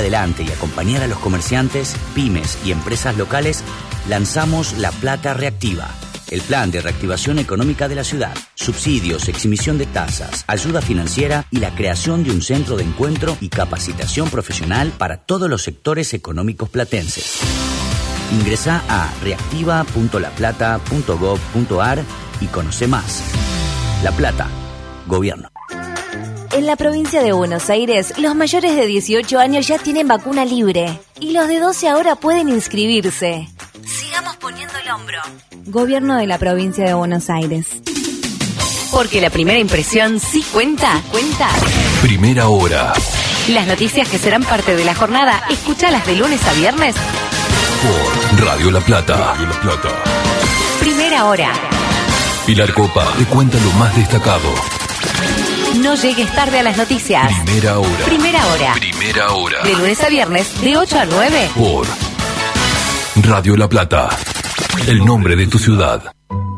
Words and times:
adelante 0.00 0.42
y 0.42 0.50
acompañar 0.50 1.02
a 1.02 1.06
los 1.06 1.18
comerciantes, 1.18 1.94
pymes 2.14 2.58
y 2.64 2.72
empresas 2.72 3.16
locales, 3.16 3.62
lanzamos 4.08 4.78
La 4.78 4.90
Plata 4.90 5.34
Reactiva. 5.34 5.88
El 6.30 6.40
plan 6.42 6.70
de 6.70 6.80
reactivación 6.80 7.40
económica 7.40 7.88
de 7.88 7.96
la 7.96 8.04
ciudad, 8.04 8.32
subsidios, 8.54 9.28
exhibición 9.28 9.78
de 9.78 9.86
tasas, 9.86 10.44
ayuda 10.46 10.80
financiera 10.80 11.44
y 11.50 11.58
la 11.58 11.74
creación 11.74 12.22
de 12.22 12.30
un 12.30 12.40
centro 12.40 12.76
de 12.76 12.84
encuentro 12.84 13.36
y 13.40 13.48
capacitación 13.48 14.30
profesional 14.30 14.92
para 14.96 15.16
todos 15.18 15.50
los 15.50 15.62
sectores 15.62 16.14
económicos 16.14 16.68
platenses. 16.68 17.40
Ingresa 18.32 18.84
a 18.88 19.12
reactiva.laplata.gov.ar 19.22 22.04
y 22.40 22.46
conoce 22.46 22.86
más. 22.86 23.24
La 24.04 24.12
Plata, 24.12 24.46
Gobierno. 25.08 25.49
En 26.52 26.66
la 26.66 26.74
provincia 26.74 27.22
de 27.22 27.32
Buenos 27.32 27.70
Aires, 27.70 28.14
los 28.18 28.34
mayores 28.34 28.74
de 28.74 28.86
18 28.86 29.38
años 29.38 29.68
ya 29.68 29.78
tienen 29.78 30.08
vacuna 30.08 30.44
libre 30.44 30.98
y 31.20 31.30
los 31.30 31.46
de 31.46 31.60
12 31.60 31.88
ahora 31.88 32.16
pueden 32.16 32.48
inscribirse. 32.48 33.48
Sigamos 33.86 34.36
poniendo 34.36 34.74
el 34.78 34.90
hombro. 34.90 35.18
Gobierno 35.66 36.16
de 36.16 36.26
la 36.26 36.38
provincia 36.38 36.84
de 36.84 36.94
Buenos 36.94 37.30
Aires. 37.30 37.68
Porque 38.90 39.20
la 39.20 39.30
primera 39.30 39.60
impresión 39.60 40.18
sí 40.18 40.44
cuenta, 40.52 41.00
cuenta. 41.12 41.48
Primera 42.02 42.48
hora. 42.48 42.94
Las 43.48 43.68
noticias 43.68 44.08
que 44.08 44.18
serán 44.18 44.42
parte 44.42 44.74
de 44.74 44.84
la 44.84 44.96
jornada, 44.96 45.44
escúchalas 45.48 46.04
de 46.04 46.16
lunes 46.16 46.44
a 46.48 46.52
viernes. 46.54 46.96
Por 47.80 48.44
Radio 48.44 48.72
La 48.72 48.80
Plata. 48.80 49.16
Radio 49.16 49.46
La 49.46 49.60
Plata. 49.60 49.88
Primera 50.80 51.26
hora. 51.26 51.52
Pilar 52.44 52.74
Copa 52.74 53.06
te 53.16 53.24
cuenta 53.26 53.56
lo 53.60 53.70
más 53.72 53.94
destacado. 53.94 54.79
No 55.82 55.94
llegues 55.94 56.30
tarde 56.34 56.58
a 56.58 56.62
las 56.62 56.76
noticias. 56.76 57.32
Primera 57.44 57.78
hora. 57.78 58.04
Primera 58.04 58.46
hora. 58.46 58.72
Primera 58.74 59.32
hora. 59.32 59.62
De 59.62 59.72
lunes 59.74 60.02
a 60.02 60.08
viernes, 60.08 60.60
de 60.60 60.76
8 60.76 60.98
a 60.98 61.04
9. 61.06 61.50
Por 61.56 61.86
Radio 63.28 63.56
La 63.56 63.68
Plata. 63.68 64.10
El 64.86 65.04
nombre 65.04 65.36
de 65.36 65.46
tu 65.46 65.58
ciudad. 65.58 66.02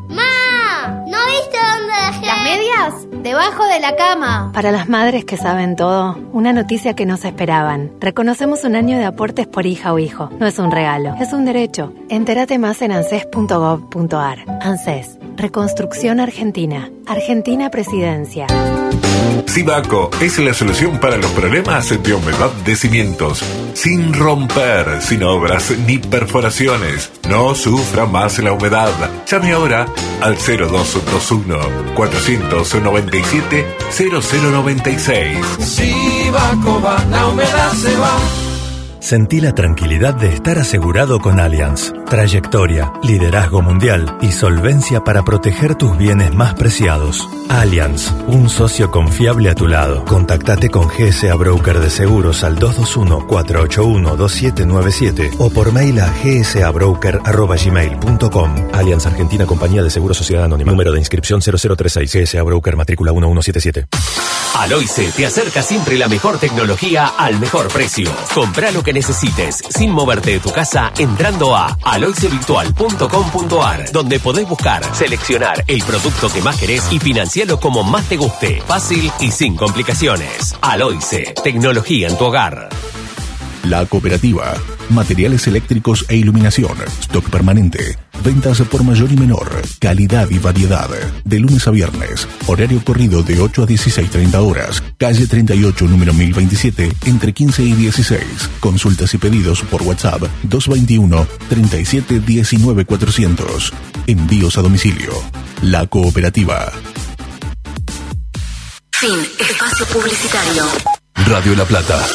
¡Ma! 0.08 1.04
¿No 1.06 1.18
viste 1.26 1.56
dónde 1.56 1.92
dejé? 2.06 2.26
¿Las 2.26 2.42
medias? 2.42 3.22
Debajo 3.22 3.64
de 3.66 3.78
la 3.80 3.94
cama. 3.94 4.50
Para 4.52 4.72
las 4.72 4.88
madres 4.88 5.24
que 5.24 5.36
saben 5.36 5.76
todo, 5.76 6.18
una 6.32 6.52
noticia 6.52 6.94
que 6.94 7.06
no 7.06 7.16
se 7.16 7.28
esperaban. 7.28 7.92
Reconocemos 8.00 8.64
un 8.64 8.74
año 8.74 8.98
de 8.98 9.04
aportes 9.04 9.46
por 9.46 9.66
hija 9.66 9.92
o 9.92 10.00
hijo. 10.00 10.30
No 10.40 10.46
es 10.48 10.58
un 10.58 10.72
regalo, 10.72 11.14
es 11.20 11.32
un 11.32 11.44
derecho. 11.44 11.92
Entérate 12.08 12.58
más 12.58 12.82
en 12.82 12.90
anses.gov.ar. 12.90 14.44
ANSES. 14.60 15.18
Reconstrucción 15.36 16.18
Argentina. 16.18 16.90
Argentina 17.06 17.70
Presidencia. 17.70 18.46
Sibaco 19.46 20.10
es 20.20 20.38
la 20.38 20.54
solución 20.54 20.98
para 20.98 21.16
los 21.16 21.30
problemas 21.32 21.90
de 22.02 22.14
humedad 22.14 22.50
de 22.64 22.74
cimientos. 22.74 23.42
Sin 23.74 24.14
romper, 24.14 25.02
sin 25.02 25.22
obras 25.22 25.72
ni 25.86 25.98
perforaciones. 25.98 27.10
No 27.28 27.54
sufra 27.54 28.06
más 28.06 28.38
la 28.38 28.52
humedad. 28.52 28.92
Llame 29.30 29.52
ahora 29.52 29.86
al 30.20 30.36
0221 30.36 31.94
497 31.94 33.66
0096. 33.90 35.38
Sibaco 35.58 36.80
va, 36.80 37.04
la 37.10 37.26
humedad 37.26 37.72
se 37.72 37.96
va. 37.96 38.41
Sentí 39.02 39.40
la 39.40 39.52
tranquilidad 39.52 40.14
de 40.14 40.28
estar 40.28 40.60
asegurado 40.60 41.18
con 41.18 41.40
Allianz. 41.40 41.92
Trayectoria, 42.08 42.92
liderazgo 43.02 43.60
mundial 43.60 44.16
y 44.22 44.30
solvencia 44.30 45.02
para 45.02 45.24
proteger 45.24 45.74
tus 45.74 45.98
bienes 45.98 46.32
más 46.32 46.54
preciados. 46.54 47.28
Allianz, 47.48 48.12
un 48.28 48.48
socio 48.48 48.92
confiable 48.92 49.50
a 49.50 49.56
tu 49.56 49.66
lado. 49.66 50.04
Contactate 50.04 50.70
con 50.70 50.86
GSA 50.86 51.34
Broker 51.34 51.80
de 51.80 51.90
Seguros 51.90 52.44
al 52.44 52.60
221-481-2797 52.60 55.34
o 55.38 55.50
por 55.50 55.72
mail 55.72 55.98
a 55.98 56.08
gsabroker.gmail.com. 56.22 58.54
Allianz 58.72 59.06
Argentina 59.06 59.46
Compañía 59.46 59.82
de 59.82 59.90
Seguros 59.90 60.16
Sociedad 60.16 60.44
Anónima. 60.44 60.70
Número 60.70 60.92
de 60.92 61.00
inscripción 61.00 61.42
0036. 61.42 62.14
GSA 62.14 62.44
Broker 62.44 62.76
Matrícula 62.76 63.10
1177. 63.10 63.88
Aloice 64.54 65.10
te 65.12 65.24
acerca 65.24 65.62
siempre 65.62 65.96
la 65.96 66.08
mejor 66.08 66.38
tecnología 66.38 67.06
al 67.18 67.40
mejor 67.40 67.68
precio. 67.68 68.10
Compra 68.34 68.70
lo 68.70 68.82
que 68.82 68.92
necesites 68.92 69.62
sin 69.70 69.90
moverte 69.90 70.32
de 70.32 70.40
tu 70.40 70.50
casa 70.50 70.92
entrando 70.98 71.56
a 71.56 71.78
aloicevirtual.com.ar 71.82 73.90
donde 73.92 74.20
podés 74.20 74.48
buscar, 74.48 74.84
seleccionar 74.94 75.64
el 75.66 75.82
producto 75.82 76.30
que 76.30 76.42
más 76.42 76.58
querés 76.58 76.92
y 76.92 76.98
financiarlo 76.98 77.58
como 77.58 77.82
más 77.82 78.08
te 78.08 78.16
guste, 78.16 78.62
fácil 78.66 79.10
y 79.20 79.30
sin 79.30 79.56
complicaciones. 79.56 80.54
Aloice, 80.60 81.34
tecnología 81.42 82.08
en 82.08 82.18
tu 82.18 82.26
hogar. 82.26 82.68
La 83.64 83.86
cooperativa. 83.86 84.54
Materiales 84.90 85.46
eléctricos 85.46 86.04
e 86.08 86.16
iluminación. 86.16 86.76
Stock 87.00 87.28
permanente. 87.30 87.96
Ventas 88.22 88.60
por 88.62 88.84
mayor 88.84 89.10
y 89.10 89.16
menor. 89.16 89.62
Calidad 89.80 90.30
y 90.30 90.38
variedad. 90.38 90.88
De 91.24 91.40
lunes 91.40 91.66
a 91.66 91.70
viernes. 91.70 92.28
Horario 92.46 92.82
corrido 92.84 93.22
de 93.22 93.40
8 93.40 93.64
a 93.64 93.66
16.30 93.66 94.34
horas. 94.36 94.82
Calle 94.96 95.26
38, 95.26 95.86
número 95.86 96.14
1027, 96.14 96.92
entre 97.06 97.32
15 97.32 97.62
y 97.64 97.72
16. 97.72 98.22
Consultas 98.60 99.12
y 99.14 99.18
pedidos 99.18 99.62
por 99.62 99.82
WhatsApp 99.82 100.22
221 100.44 101.26
37 101.48 102.20
19 102.20 102.84
400. 102.84 103.72
Envíos 104.06 104.56
a 104.56 104.62
domicilio. 104.62 105.12
La 105.62 105.86
cooperativa. 105.86 106.72
Fin. 108.92 109.18
Espacio 109.38 109.86
publicitario. 109.86 110.64
Radio 111.26 111.56
La 111.56 111.64
Plata. 111.64 112.06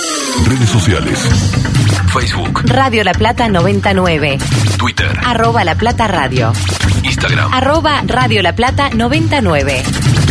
Redes 0.45 0.69
sociales. 0.69 1.76
Facebook. 2.05 2.61
Radio 2.67 3.03
La 3.03 3.13
Plata 3.13 3.47
99. 3.47 4.37
Twitter. 4.77 5.19
Arroba 5.23 5.63
La 5.63 5.75
Plata 5.75 6.07
Radio. 6.07 6.51
Instagram. 7.03 7.51
Arroba 7.53 8.01
Radio 8.05 8.41
La 8.41 8.53
Plata 8.53 8.89
99. 8.89 10.26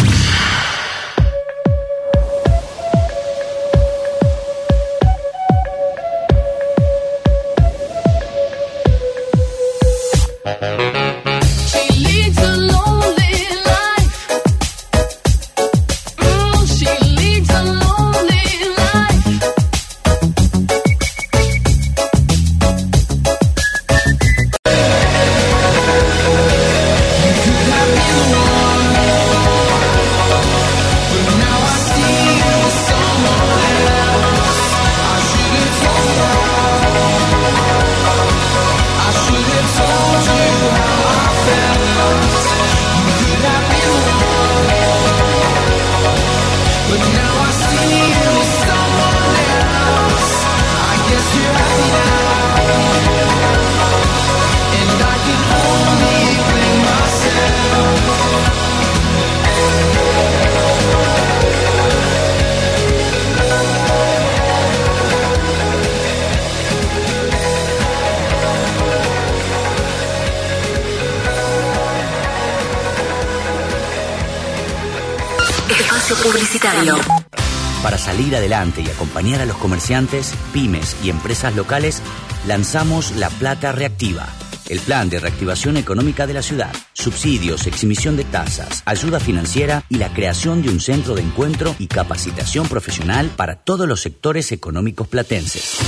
Para 77.82 77.98
salir 77.98 78.36
adelante 78.36 78.82
y 78.82 78.90
acompañar 78.90 79.40
a 79.40 79.46
los 79.46 79.56
comerciantes, 79.56 80.34
pymes 80.52 80.94
y 81.02 81.08
empresas 81.10 81.56
locales, 81.56 82.02
lanzamos 82.46 83.10
La 83.12 83.30
Plata 83.30 83.72
Reactiva. 83.72 84.28
El 84.68 84.80
plan 84.80 85.08
de 85.08 85.18
reactivación 85.20 85.78
económica 85.78 86.26
de 86.26 86.34
la 86.34 86.42
ciudad, 86.42 86.74
subsidios, 86.92 87.66
exhibición 87.66 88.14
de 88.16 88.24
tasas, 88.24 88.82
ayuda 88.84 89.20
financiera 89.20 89.84
y 89.88 89.96
la 89.98 90.12
creación 90.12 90.60
de 90.60 90.68
un 90.70 90.80
centro 90.80 91.14
de 91.14 91.22
encuentro 91.22 91.74
y 91.78 91.86
capacitación 91.86 92.68
profesional 92.68 93.30
para 93.36 93.54
todos 93.56 93.88
los 93.88 94.02
sectores 94.02 94.52
económicos 94.52 95.08
platenses. 95.08 95.78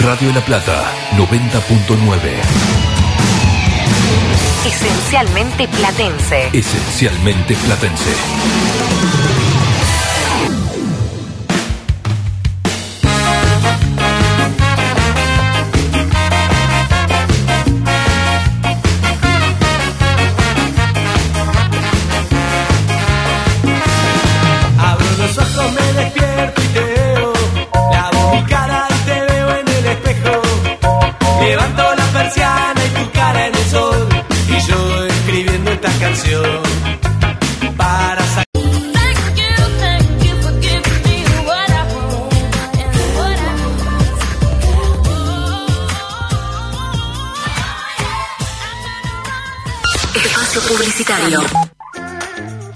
Radio 0.00 0.32
la 0.32 0.44
Plata, 0.44 0.84
90.9. 1.16 2.18
Esencialmente 4.66 5.68
platense. 5.68 6.48
Esencialmente 6.52 7.54
platense. 7.54 9.21
Publicitario. 50.72 51.40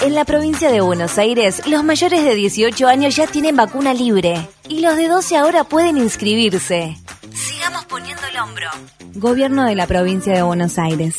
En 0.01 0.15
la 0.15 0.25
provincia 0.25 0.71
de 0.71 0.81
Buenos 0.81 1.17
Aires, 1.17 1.63
los 1.67 1.83
mayores 1.83 2.25
de 2.25 2.35
18 2.35 2.87
años 2.87 3.17
ya 3.17 3.27
tienen 3.27 3.57
vacuna 3.57 3.95
libre 3.95 4.47
y 4.69 4.81
los 4.81 4.97
de 4.97 5.09
12 5.09 5.37
ahora 5.37 5.65
pueden 5.65 5.97
inscribirse. 5.97 6.97
Sigamos 7.35 7.87
poniendo 7.87 8.23
el 8.31 8.39
hombro. 8.39 8.69
Gobierno 9.15 9.65
de 9.65 9.75
la 9.77 9.87
provincia 9.87 10.35
de 10.35 10.43
Buenos 10.43 10.79
Aires. 10.79 11.17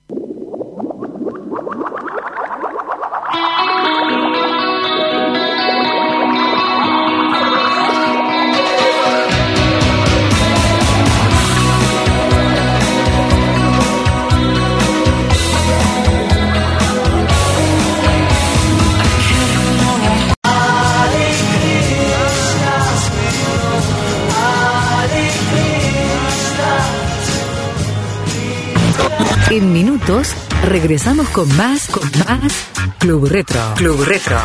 Minutos 30.02 30.36
regresamos 30.64 31.30
con 31.30 31.48
más, 31.58 31.88
con 31.88 32.04
más 32.28 32.54
Club 33.00 33.28
Retro. 33.28 33.74
Club 33.76 34.04
Retro. 34.04 34.40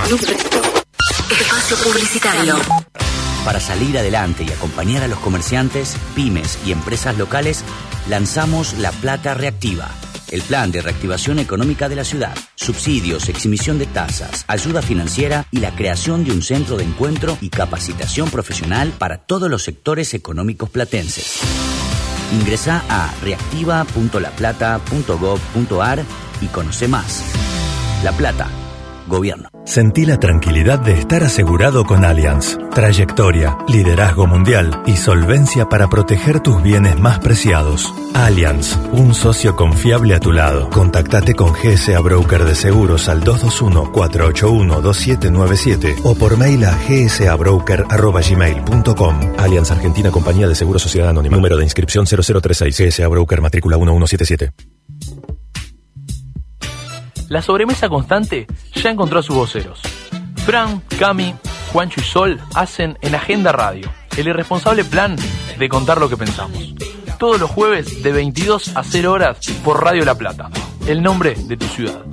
Espacio 1.30 1.76
publicitario. 1.84 2.56
Para 3.44 3.60
salir 3.60 3.96
adelante 3.98 4.44
y 4.44 4.52
acompañar 4.52 5.02
a 5.02 5.08
los 5.08 5.18
comerciantes, 5.18 5.96
pymes 6.14 6.58
y 6.66 6.72
empresas 6.72 7.16
locales, 7.16 7.64
lanzamos 8.08 8.74
La 8.78 8.90
Plata 8.92 9.34
Reactiva, 9.34 9.88
el 10.30 10.42
plan 10.42 10.72
de 10.72 10.82
reactivación 10.82 11.38
económica 11.38 11.88
de 11.88 11.96
la 11.96 12.04
ciudad. 12.04 12.36
subsidios, 12.54 13.28
exhibición 13.28 13.78
de 13.78 13.86
tasas, 13.86 14.44
ayuda 14.48 14.82
financiera 14.82 15.46
y 15.50 15.60
la 15.60 15.74
creación 15.74 16.24
de 16.24 16.32
un 16.32 16.42
centro 16.42 16.76
de 16.76 16.84
encuentro 16.84 17.38
y 17.40 17.50
capacitación 17.50 18.30
profesional 18.30 18.92
para 18.98 19.18
todos 19.18 19.48
los 19.48 19.62
sectores 19.62 20.12
económicos 20.14 20.68
platenses. 20.70 21.40
Ingresa 22.32 22.82
a 22.88 23.12
reactiva.laplata.gov.ar 23.22 26.04
y 26.40 26.46
conoce 26.48 26.88
más. 26.88 27.22
La 28.02 28.12
Plata, 28.12 28.48
Gobierno. 29.06 29.50
Sentí 29.64 30.04
la 30.06 30.18
tranquilidad 30.18 30.78
de 30.78 30.92
estar 30.92 31.24
asegurado 31.24 31.84
con 31.84 32.04
Allianz. 32.04 32.56
Trayectoria, 32.72 33.58
liderazgo 33.68 34.26
mundial 34.26 34.82
y 34.86 34.96
solvencia 34.96 35.68
para 35.68 35.88
proteger 35.88 36.40
tus 36.40 36.62
bienes 36.62 36.98
más 36.98 37.18
preciados. 37.18 37.92
Allianz, 38.14 38.78
un 38.92 39.12
socio 39.14 39.54
confiable 39.56 40.14
a 40.14 40.20
tu 40.20 40.32
lado. 40.32 40.70
Contactate 40.70 41.34
con 41.34 41.52
GSA 41.52 42.00
Broker 42.00 42.44
de 42.44 42.54
Seguros 42.54 43.08
al 43.08 43.24
221-481-2797 43.24 46.00
o 46.04 46.14
por 46.14 46.36
mail 46.36 46.64
a 46.64 46.76
gsabroker.gmail.com. 46.76 49.20
Allianz 49.38 49.70
Argentina 49.70 50.10
Compañía 50.10 50.48
de 50.48 50.54
Seguros 50.54 50.82
Sociedad 50.82 51.08
Anónima. 51.08 51.36
Número 51.36 51.56
de 51.56 51.64
inscripción 51.64 52.06
0036. 52.06 52.78
GSA 52.78 53.08
Broker 53.08 53.40
matrícula 53.40 53.76
1177. 53.76 54.75
La 57.28 57.42
sobremesa 57.42 57.88
constante 57.88 58.46
ya 58.74 58.90
encontró 58.90 59.18
a 59.18 59.22
sus 59.22 59.34
voceros. 59.34 59.80
Fran, 60.44 60.80
Cami, 60.98 61.34
Juancho 61.72 62.00
y 62.00 62.04
Sol 62.04 62.40
hacen 62.54 62.96
en 63.00 63.14
Agenda 63.14 63.52
Radio 63.52 63.90
el 64.16 64.28
irresponsable 64.28 64.84
plan 64.84 65.16
de 65.58 65.68
contar 65.68 65.98
lo 65.98 66.08
que 66.08 66.16
pensamos. 66.16 66.74
Todos 67.18 67.40
los 67.40 67.50
jueves 67.50 68.02
de 68.02 68.12
22 68.12 68.76
a 68.76 68.84
0 68.84 69.12
horas 69.12 69.38
por 69.64 69.82
Radio 69.82 70.04
La 70.04 70.14
Plata. 70.14 70.50
El 70.86 71.02
nombre 71.02 71.34
de 71.34 71.56
tu 71.56 71.66
ciudad. 71.66 72.04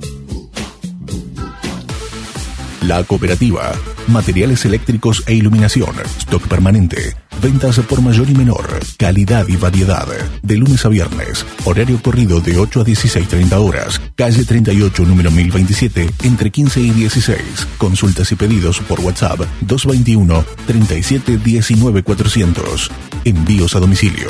La 2.86 3.02
Cooperativa. 3.02 3.72
Materiales 4.08 4.64
eléctricos 4.66 5.22
e 5.26 5.34
iluminación. 5.34 5.94
Stock 6.18 6.46
permanente. 6.48 7.16
Ventas 7.40 7.78
por 7.80 8.02
mayor 8.02 8.28
y 8.28 8.34
menor. 8.34 8.66
Calidad 8.98 9.48
y 9.48 9.56
variedad. 9.56 10.06
De 10.42 10.56
lunes 10.56 10.84
a 10.84 10.90
viernes. 10.90 11.46
Horario 11.64 12.02
corrido 12.02 12.40
de 12.40 12.58
8 12.58 12.82
a 12.82 12.84
16.30 12.84 13.52
horas. 13.54 14.00
Calle 14.14 14.44
38, 14.44 15.02
número 15.04 15.30
1027, 15.30 16.10
entre 16.24 16.50
15 16.50 16.80
y 16.80 16.90
16. 16.90 17.40
Consultas 17.78 18.30
y 18.32 18.36
pedidos 18.36 18.80
por 18.80 19.00
WhatsApp 19.00 19.40
221 19.62 20.44
37 20.66 21.38
19 21.38 22.02
400. 22.02 22.90
Envíos 23.24 23.76
a 23.76 23.80
domicilio. 23.80 24.28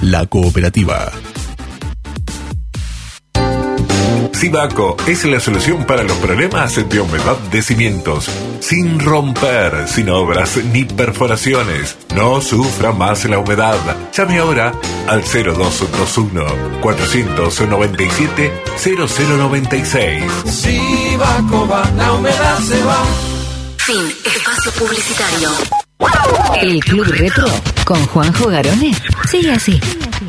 La 0.00 0.26
Cooperativa. 0.26 1.10
Sibaco 4.36 4.98
es 5.06 5.24
la 5.24 5.40
solución 5.40 5.86
para 5.86 6.02
los 6.02 6.18
problemas 6.18 6.76
de 6.76 7.00
humedad 7.00 7.38
de 7.50 7.62
cimientos. 7.62 8.28
Sin 8.60 9.00
romper, 9.00 9.88
sin 9.88 10.10
obras 10.10 10.58
ni 10.74 10.84
perforaciones. 10.84 11.96
No 12.14 12.42
sufra 12.42 12.92
más 12.92 13.24
la 13.24 13.38
humedad. 13.38 13.78
Llame 14.14 14.38
ahora 14.38 14.74
al 15.08 15.22
0221 15.22 16.80
497 16.82 18.52
0096. 18.76 20.24
Sibaco 20.44 21.66
va, 21.66 21.90
la 21.96 22.12
humedad 22.12 22.58
se 22.58 22.84
va. 22.84 22.98
Fin. 23.78 24.12
Espacio 24.22 24.72
publicitario. 24.72 25.48
El 26.60 26.84
Club 26.84 27.06
Retro 27.06 27.46
con 27.86 28.06
Juanjo 28.08 28.48
Garone 28.50 28.94
sigue 29.30 29.52
así. 29.52 29.80
Sigue 29.80 30.10
así. 30.10 30.25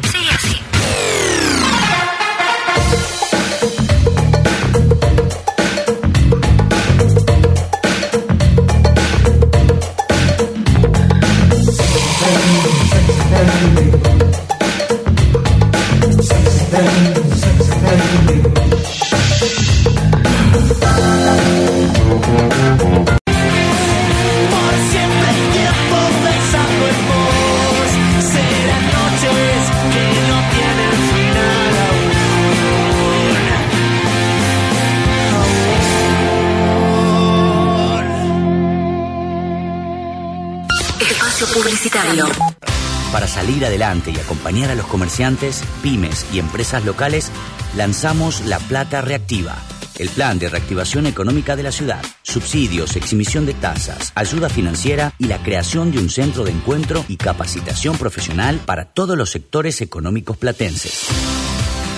Salir 43.47 43.65
adelante 43.65 44.11
y 44.11 44.19
acompañar 44.19 44.69
a 44.71 44.75
los 44.75 44.87
comerciantes, 44.87 45.63
pymes 45.81 46.25
y 46.33 46.39
empresas 46.39 46.83
locales, 46.83 47.31
lanzamos 47.77 48.45
La 48.45 48.59
Plata 48.59 48.99
Reactiva, 48.99 49.55
el 49.99 50.09
plan 50.09 50.37
de 50.37 50.49
reactivación 50.49 51.05
económica 51.05 51.55
de 51.55 51.63
la 51.63 51.71
ciudad, 51.71 52.03
subsidios, 52.23 52.97
exhibición 52.97 53.45
de 53.45 53.53
tasas, 53.53 54.11
ayuda 54.15 54.49
financiera 54.49 55.13
y 55.17 55.27
la 55.27 55.41
creación 55.41 55.93
de 55.93 55.99
un 55.99 56.09
centro 56.09 56.43
de 56.43 56.51
encuentro 56.51 57.05
y 57.07 57.15
capacitación 57.15 57.97
profesional 57.97 58.59
para 58.65 58.91
todos 58.91 59.17
los 59.17 59.29
sectores 59.29 59.79
económicos 59.79 60.35
platenses. 60.35 61.05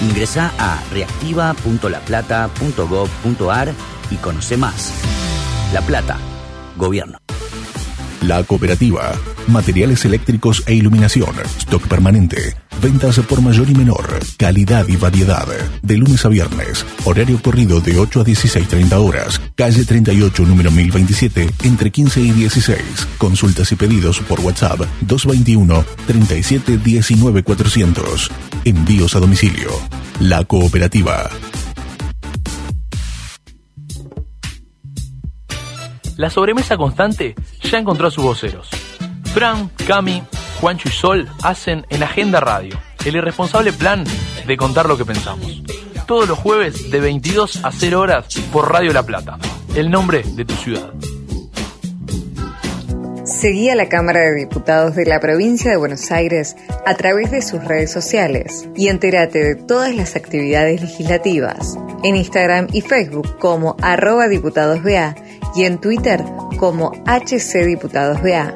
Ingresa 0.03 0.53
a 0.59 0.83
reactiva.laplata.gov.ar 0.91 3.73
y 4.11 4.15
conoce 4.17 4.55
más. 4.55 4.93
La 5.73 5.81
Plata, 5.81 6.19
Gobierno. 6.77 7.17
La 8.21 8.43
Cooperativa. 8.43 9.13
Materiales 9.49 10.05
eléctricos 10.05 10.63
e 10.67 10.75
iluminación. 10.75 11.35
Stock 11.57 11.87
permanente. 11.87 12.55
Ventas 12.81 13.19
por 13.19 13.41
mayor 13.41 13.67
y 13.69 13.73
menor. 13.73 14.19
Calidad 14.37 14.87
y 14.87 14.95
variedad. 14.95 15.47
De 15.81 15.97
lunes 15.97 16.23
a 16.23 16.29
viernes. 16.29 16.85
Horario 17.03 17.41
corrido 17.41 17.81
de 17.81 17.97
8 17.97 18.21
a 18.21 18.23
16.30 18.25 18.93
horas. 18.93 19.41
Calle 19.55 19.83
38, 19.83 20.43
número 20.45 20.69
1027, 20.71 21.49
entre 21.63 21.89
15 21.89 22.21
y 22.21 22.31
16. 22.31 22.79
Consultas 23.17 23.71
y 23.71 23.75
pedidos 23.75 24.19
por 24.19 24.39
WhatsApp 24.39 24.81
221 25.01 25.83
37 26.05 26.77
19 26.77 27.43
400. 27.43 28.31
Envíos 28.65 29.15
a 29.15 29.19
domicilio. 29.19 29.71
La 30.19 30.43
Cooperativa. 30.43 31.29
La 36.17 36.29
sobremesa 36.29 36.77
constante 36.77 37.33
ya 37.63 37.79
encontró 37.79 38.07
a 38.07 38.11
sus 38.11 38.23
voceros. 38.23 38.69
Fran, 39.33 39.69
Cami, 39.87 40.23
Juancho 40.59 40.89
y 40.89 40.91
Sol 40.91 41.29
hacen 41.43 41.85
en 41.89 42.03
Agenda 42.03 42.39
Radio 42.39 42.79
el 43.05 43.15
irresponsable 43.15 43.71
plan 43.71 44.03
de 44.45 44.57
contar 44.57 44.87
lo 44.87 44.97
que 44.97 45.05
pensamos. 45.05 45.63
Todos 46.07 46.27
los 46.27 46.39
jueves 46.39 46.89
de 46.89 46.99
22 46.99 47.63
a 47.63 47.71
0 47.71 47.99
horas 47.99 48.25
por 48.51 48.71
Radio 48.71 48.91
La 48.91 49.03
Plata. 49.03 49.37
El 49.75 49.91
nombre 49.91 50.23
de 50.23 50.45
tu 50.45 50.55
ciudad. 50.55 50.91
Seguí 53.23 53.69
a 53.69 53.75
la 53.75 53.87
Cámara 53.87 54.21
de 54.21 54.35
Diputados 54.35 54.95
de 54.95 55.05
la 55.05 55.19
Provincia 55.19 55.69
de 55.69 55.77
Buenos 55.77 56.11
Aires 56.11 56.55
a 56.85 56.95
través 56.95 57.29
de 57.29 57.43
sus 57.43 57.63
redes 57.63 57.91
sociales 57.91 58.67
y 58.75 58.87
entérate 58.87 59.39
de 59.39 59.55
todas 59.55 59.95
las 59.95 60.15
actividades 60.15 60.81
legislativas 60.81 61.77
en 62.03 62.15
Instagram 62.15 62.67
y 62.73 62.81
Facebook 62.81 63.37
como 63.37 63.77
arroba 63.81 64.27
diputadosBA 64.27 65.15
y 65.55 65.65
en 65.65 65.79
Twitter 65.79 66.23
como 66.57 66.91
HCDiputadosBA. 67.05 68.55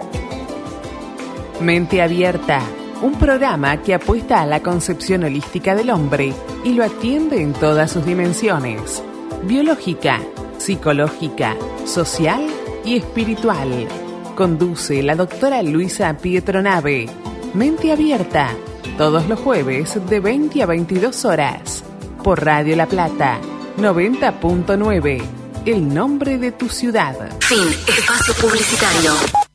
Mente 1.63 2.01
Abierta, 2.01 2.61
un 3.01 3.17
programa 3.17 3.81
que 3.81 3.93
apuesta 3.93 4.41
a 4.41 4.45
la 4.45 4.61
concepción 4.61 5.23
holística 5.23 5.75
del 5.75 5.91
hombre 5.91 6.33
y 6.65 6.73
lo 6.73 6.83
atiende 6.83 7.41
en 7.41 7.53
todas 7.53 7.91
sus 7.91 8.05
dimensiones, 8.05 9.01
biológica, 9.43 10.19
psicológica, 10.57 11.55
social 11.85 12.45
y 12.83 12.97
espiritual. 12.97 13.87
Conduce 14.35 15.01
la 15.01 15.15
doctora 15.15 15.63
Luisa 15.63 16.17
Pietronave. 16.17 17.07
Mente 17.53 17.93
Abierta, 17.93 18.49
todos 18.97 19.29
los 19.29 19.39
jueves 19.39 19.97
de 20.09 20.19
20 20.19 20.63
a 20.63 20.65
22 20.65 21.23
horas, 21.23 21.83
por 22.25 22.43
Radio 22.43 22.75
La 22.75 22.87
Plata, 22.87 23.39
90.9, 23.77 25.21
el 25.65 25.93
nombre 25.93 26.37
de 26.37 26.51
tu 26.51 26.67
ciudad. 26.67 27.15
Fin. 27.39 27.69
Espacio 27.87 28.33
publicitario. 28.41 29.52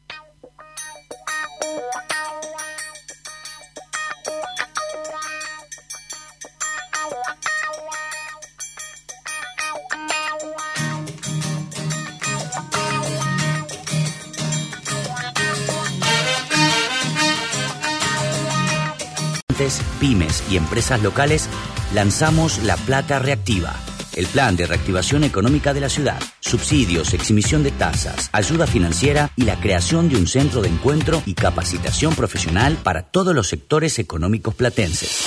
Pymes 20.00 20.42
y 20.50 20.56
empresas 20.56 21.02
locales, 21.02 21.48
lanzamos 21.94 22.62
La 22.64 22.76
Plata 22.76 23.18
Reactiva, 23.18 23.74
el 24.16 24.26
plan 24.26 24.56
de 24.56 24.66
reactivación 24.66 25.24
económica 25.24 25.74
de 25.74 25.80
la 25.80 25.88
ciudad, 25.88 26.20
subsidios, 26.40 27.14
exhibición 27.14 27.62
de 27.62 27.70
tasas, 27.70 28.28
ayuda 28.32 28.66
financiera 28.66 29.30
y 29.36 29.42
la 29.42 29.60
creación 29.60 30.08
de 30.08 30.16
un 30.16 30.26
centro 30.26 30.62
de 30.62 30.68
encuentro 30.68 31.22
y 31.26 31.34
capacitación 31.34 32.14
profesional 32.14 32.78
para 32.82 33.02
todos 33.02 33.34
los 33.34 33.48
sectores 33.48 33.98
económicos 33.98 34.54
platenses. 34.54 35.26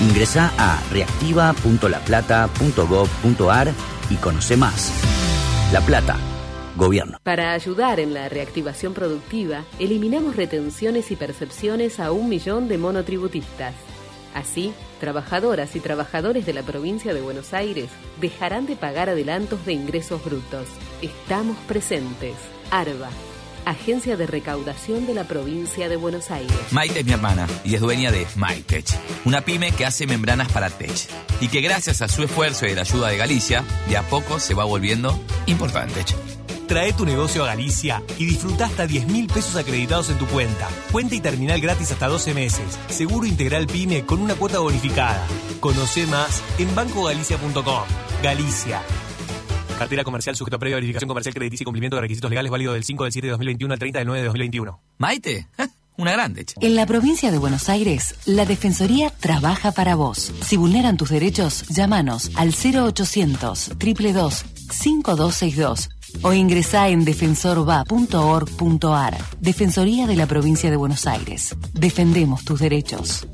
Ingresa 0.00 0.52
a 0.58 0.82
reactiva.laplata.gov.ar 0.90 3.72
y 4.10 4.16
conoce 4.16 4.56
más. 4.56 4.90
La 5.72 5.80
Plata, 5.80 6.16
Gobierno. 6.76 7.18
Para 7.22 7.52
ayudar 7.52 8.00
en 8.00 8.14
la 8.14 8.28
reactivación 8.28 8.94
productiva, 8.94 9.64
eliminamos 9.78 10.36
retenciones 10.36 11.10
y 11.10 11.16
percepciones 11.16 12.00
a 12.00 12.12
un 12.12 12.28
millón 12.28 12.68
de 12.68 12.78
monotributistas. 12.78 13.74
Así, 14.34 14.72
trabajadoras 15.00 15.76
y 15.76 15.80
trabajadores 15.80 16.46
de 16.46 16.54
la 16.54 16.62
provincia 16.62 17.12
de 17.12 17.20
Buenos 17.20 17.52
Aires 17.52 17.90
dejarán 18.20 18.66
de 18.66 18.76
pagar 18.76 19.10
adelantos 19.10 19.64
de 19.66 19.74
ingresos 19.74 20.24
brutos. 20.24 20.66
Estamos 21.02 21.56
presentes. 21.68 22.34
ARBA, 22.70 23.10
Agencia 23.66 24.16
de 24.16 24.26
Recaudación 24.26 25.06
de 25.06 25.14
la 25.14 25.24
provincia 25.24 25.88
de 25.88 25.96
Buenos 25.96 26.30
Aires. 26.30 26.56
Maite 26.70 27.00
es 27.00 27.04
mi 27.04 27.12
hermana 27.12 27.46
y 27.64 27.74
es 27.74 27.80
dueña 27.82 28.10
de 28.10 28.26
MyTech, 28.36 28.86
una 29.26 29.42
pyme 29.42 29.72
que 29.72 29.84
hace 29.84 30.06
membranas 30.06 30.50
para 30.50 30.70
tech 30.70 31.08
y 31.40 31.48
que 31.48 31.60
gracias 31.60 32.00
a 32.00 32.08
su 32.08 32.22
esfuerzo 32.22 32.66
y 32.66 32.74
la 32.74 32.80
ayuda 32.80 33.08
de 33.08 33.18
Galicia, 33.18 33.64
de 33.88 33.98
a 33.98 34.02
poco 34.02 34.40
se 34.40 34.54
va 34.54 34.64
volviendo 34.64 35.20
importante. 35.46 36.04
Trae 36.72 36.94
tu 36.94 37.04
negocio 37.04 37.44
a 37.44 37.48
Galicia 37.48 38.02
y 38.18 38.24
disfruta 38.24 38.64
hasta 38.64 38.86
10 38.86 39.06
mil 39.08 39.26
pesos 39.26 39.56
acreditados 39.56 40.08
en 40.08 40.16
tu 40.16 40.26
cuenta. 40.26 40.70
Cuenta 40.90 41.14
y 41.14 41.20
terminal 41.20 41.60
gratis 41.60 41.92
hasta 41.92 42.08
12 42.08 42.32
meses. 42.32 42.78
Seguro 42.88 43.26
integral 43.26 43.66
PYME 43.66 44.06
con 44.06 44.22
una 44.22 44.36
cuota 44.36 44.58
bonificada. 44.58 45.22
Conoce 45.60 46.06
más 46.06 46.42
en 46.58 46.74
bancogalicia.com. 46.74 47.82
Galicia. 48.22 48.80
Cartera 49.78 50.02
comercial 50.02 50.34
sujeto 50.34 50.56
a 50.56 50.58
previa 50.58 50.76
verificación 50.76 51.08
comercial 51.08 51.34
crediticia 51.34 51.64
y 51.64 51.66
cumplimiento 51.66 51.96
de 51.96 52.00
requisitos 52.00 52.30
legales 52.30 52.50
válido 52.50 52.72
del 52.72 52.84
5 52.84 53.04
del 53.04 53.12
7 53.12 53.26
de 53.26 53.30
2021 53.32 53.72
al 53.74 53.78
30 53.78 53.98
del 53.98 54.06
9 54.06 54.20
de 54.20 54.26
2021. 54.28 54.80
Maite, 54.96 55.48
una 55.98 56.12
grande. 56.12 56.46
che. 56.46 56.54
En 56.58 56.74
la 56.74 56.86
provincia 56.86 57.30
de 57.30 57.36
Buenos 57.36 57.68
Aires, 57.68 58.14
la 58.24 58.46
Defensoría 58.46 59.10
trabaja 59.10 59.72
para 59.72 59.94
vos. 59.94 60.32
Si 60.40 60.56
vulneran 60.56 60.96
tus 60.96 61.10
derechos, 61.10 61.68
llámanos 61.68 62.30
al 62.34 62.54
0800 62.54 63.72
222 63.78 64.44
5262 64.70 65.90
o 66.22 66.32
ingresá 66.32 66.88
en 66.88 67.04
defensorva.org.ar. 67.04 69.18
Defensoría 69.40 70.06
de 70.06 70.16
la 70.16 70.26
provincia 70.26 70.70
de 70.70 70.76
Buenos 70.76 71.06
Aires. 71.06 71.54
Defendemos 71.72 72.44
tus 72.44 72.60
derechos. 72.60 73.26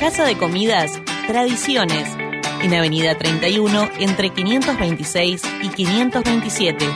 Casa 0.00 0.24
de 0.24 0.38
Comidas, 0.38 0.90
Tradiciones. 1.26 2.08
En 2.62 2.74
Avenida 2.74 3.16
31, 3.16 3.88
entre 4.00 4.28
526 4.30 5.42
y 5.62 5.68
527. 5.68 6.86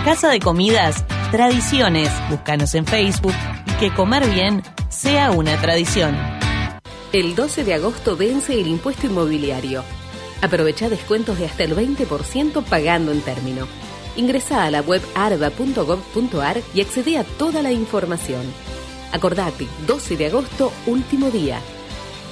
Casa 0.06 0.30
de 0.30 0.40
Comidas, 0.40 1.06
Tradiciones. 1.30 2.10
Búscanos 2.28 2.74
en 2.74 2.88
Facebook 2.88 3.36
y 3.68 3.72
que 3.74 3.94
comer 3.94 4.28
bien 4.28 4.64
sea 4.90 5.30
una 5.30 5.62
tradición. 5.62 6.18
El 7.14 7.36
12 7.36 7.64
de 7.64 7.76
agosto 7.76 8.18
vence 8.18 8.60
el 8.60 8.68
impuesto 8.68 9.06
inmobiliario. 9.06 9.84
Aprovecha 10.42 10.90
descuentos 10.90 11.38
de 11.38 11.46
hasta 11.46 11.66
el 11.66 11.76
20% 11.76 12.64
pagando 12.64 13.12
en 13.12 13.22
término. 13.22 13.68
Ingresa 14.16 14.64
a 14.64 14.72
la 14.72 14.82
web 14.82 15.04
arba.gov.ar 15.14 16.62
y 16.74 16.82
accede 16.82 17.20
a 17.20 17.24
toda 17.24 17.62
la 17.62 17.72
información. 17.72 18.42
Acordate, 19.12 19.68
12 19.86 20.18
de 20.18 20.26
agosto, 20.26 20.74
último 20.88 21.30
día. 21.30 21.62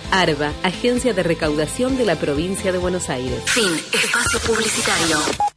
ARBA, 0.10 0.54
Agencia 0.64 1.14
de 1.14 1.22
Recaudación 1.22 1.98
de 1.98 2.06
la 2.06 2.16
Provincia 2.16 2.72
de 2.72 2.80
Buenos 2.80 3.12
Aires. 3.12 3.44
Fin. 3.46 3.70
Espacio 3.94 4.40
publicitario. 4.40 5.49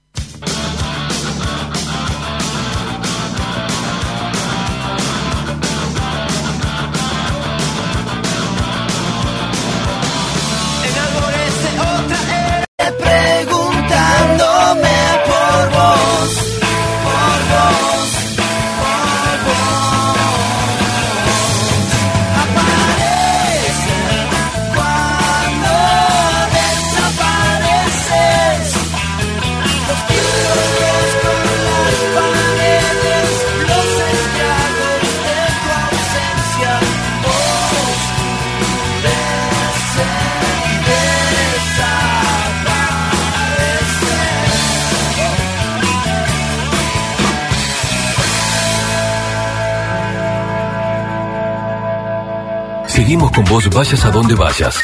Vayas 53.83 54.05
a 54.05 54.11
donde 54.13 54.37
vayas. 54.37 54.79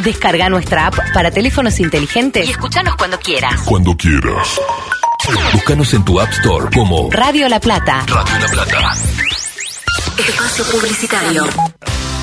Descarga 0.00 0.48
nuestra 0.48 0.88
app 0.88 0.96
para 1.14 1.30
teléfonos 1.30 1.78
inteligentes 1.78 2.48
y 2.48 2.50
escúchanos 2.50 2.96
cuando 2.96 3.16
quieras. 3.20 3.62
Cuando 3.64 3.96
quieras. 3.96 4.60
Búscanos 5.52 5.94
en 5.94 6.04
tu 6.04 6.20
App 6.20 6.28
Store 6.32 6.66
como 6.74 7.08
Radio 7.12 7.48
La 7.48 7.60
Plata. 7.60 8.04
Radio 8.08 8.38
La 8.40 8.48
Plata. 8.48 8.92
Espacio 10.18 10.64
publicitario. 10.64 11.46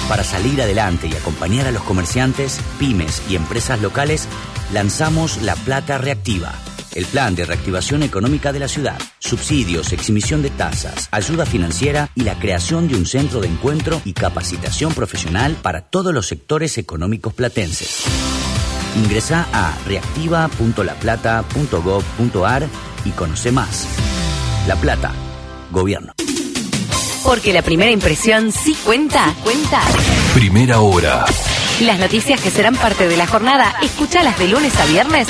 Para 0.09 0.25
salir 0.25 0.61
adelante 0.61 1.07
y 1.07 1.15
acompañar 1.15 1.65
a 1.65 1.71
los 1.71 1.83
comerciantes, 1.83 2.59
pymes 2.77 3.21
y 3.29 3.37
empresas 3.37 3.79
locales, 3.79 4.27
lanzamos 4.73 5.41
La 5.43 5.55
Plata 5.55 5.97
Reactiva, 5.97 6.51
el 6.95 7.05
plan 7.05 7.35
de 7.35 7.45
reactivación 7.45 8.01
económica 8.03 8.51
de 8.51 8.59
la 8.59 8.67
ciudad, 8.67 8.99
subsidios, 9.19 9.93
exhibición 9.93 10.41
de 10.41 10.49
tasas, 10.49 11.07
ayuda 11.11 11.45
financiera 11.45 12.09
y 12.15 12.21
la 12.21 12.39
creación 12.39 12.87
de 12.87 12.95
un 12.95 13.05
centro 13.05 13.41
de 13.41 13.47
encuentro 13.47 14.01
y 14.05 14.13
capacitación 14.13 14.91
profesional 14.93 15.55
para 15.61 15.81
todos 15.81 16.11
los 16.13 16.27
sectores 16.27 16.77
económicos 16.77 17.33
platenses. 17.33 18.05
Ingresa 18.95 19.45
a 19.51 19.77
reactiva.laplata.gov.ar 19.85 22.67
y 23.03 23.09
conoce 23.11 23.51
más. 23.51 23.85
La 24.67 24.77
Plata, 24.77 25.11
Gobierno. 25.71 26.13
Porque 27.23 27.53
la 27.53 27.61
primera 27.61 27.91
impresión 27.91 28.51
sí 28.51 28.75
cuenta, 28.85 29.33
cuenta. 29.43 29.81
Primera 30.33 30.79
hora. 30.79 31.25
Las 31.81 31.99
noticias 31.99 32.39
que 32.39 32.51
serán 32.51 32.75
parte 32.75 33.05
de 33.07 33.17
la 33.17 33.27
jornada, 33.27 33.75
escúchalas 33.81 34.39
de 34.39 34.47
lunes 34.47 34.73
a 34.79 34.85
viernes. 34.85 35.27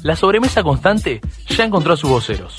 La 0.04 0.16
sobremesa 0.18 0.62
constante 0.62 1.22
ya 1.48 1.64
encontró 1.64 1.94
a 1.94 1.98
sus 1.98 2.10
voceros. 2.10 2.54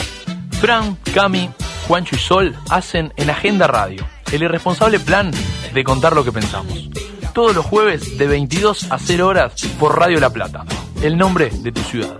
Fran, 0.60 0.96
Cami, 1.12 1.50
Juancho 1.86 2.16
y 2.16 2.18
Sol 2.18 2.56
hacen 2.70 3.12
en 3.16 3.28
Agenda 3.28 3.66
Radio, 3.66 4.06
el 4.32 4.42
irresponsable 4.42 4.98
plan 4.98 5.30
de 5.74 5.84
contar 5.84 6.14
lo 6.14 6.24
que 6.24 6.32
pensamos. 6.32 6.88
Todos 7.34 7.54
los 7.54 7.66
jueves 7.66 8.16
de 8.16 8.26
22 8.26 8.90
a 8.90 8.98
0 8.98 9.28
horas 9.28 9.52
por 9.78 9.98
Radio 9.98 10.18
La 10.20 10.30
Plata, 10.30 10.64
el 11.02 11.18
nombre 11.18 11.50
de 11.50 11.70
tu 11.70 11.82
ciudad. 11.82 12.18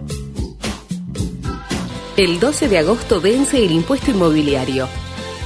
El 2.19 2.39
12 2.39 2.69
de 2.69 2.79
agosto 2.79 3.23
vence 3.23 3.65
el 3.65 3.73
impuesto 3.73 4.11
inmobiliario. 4.11 4.87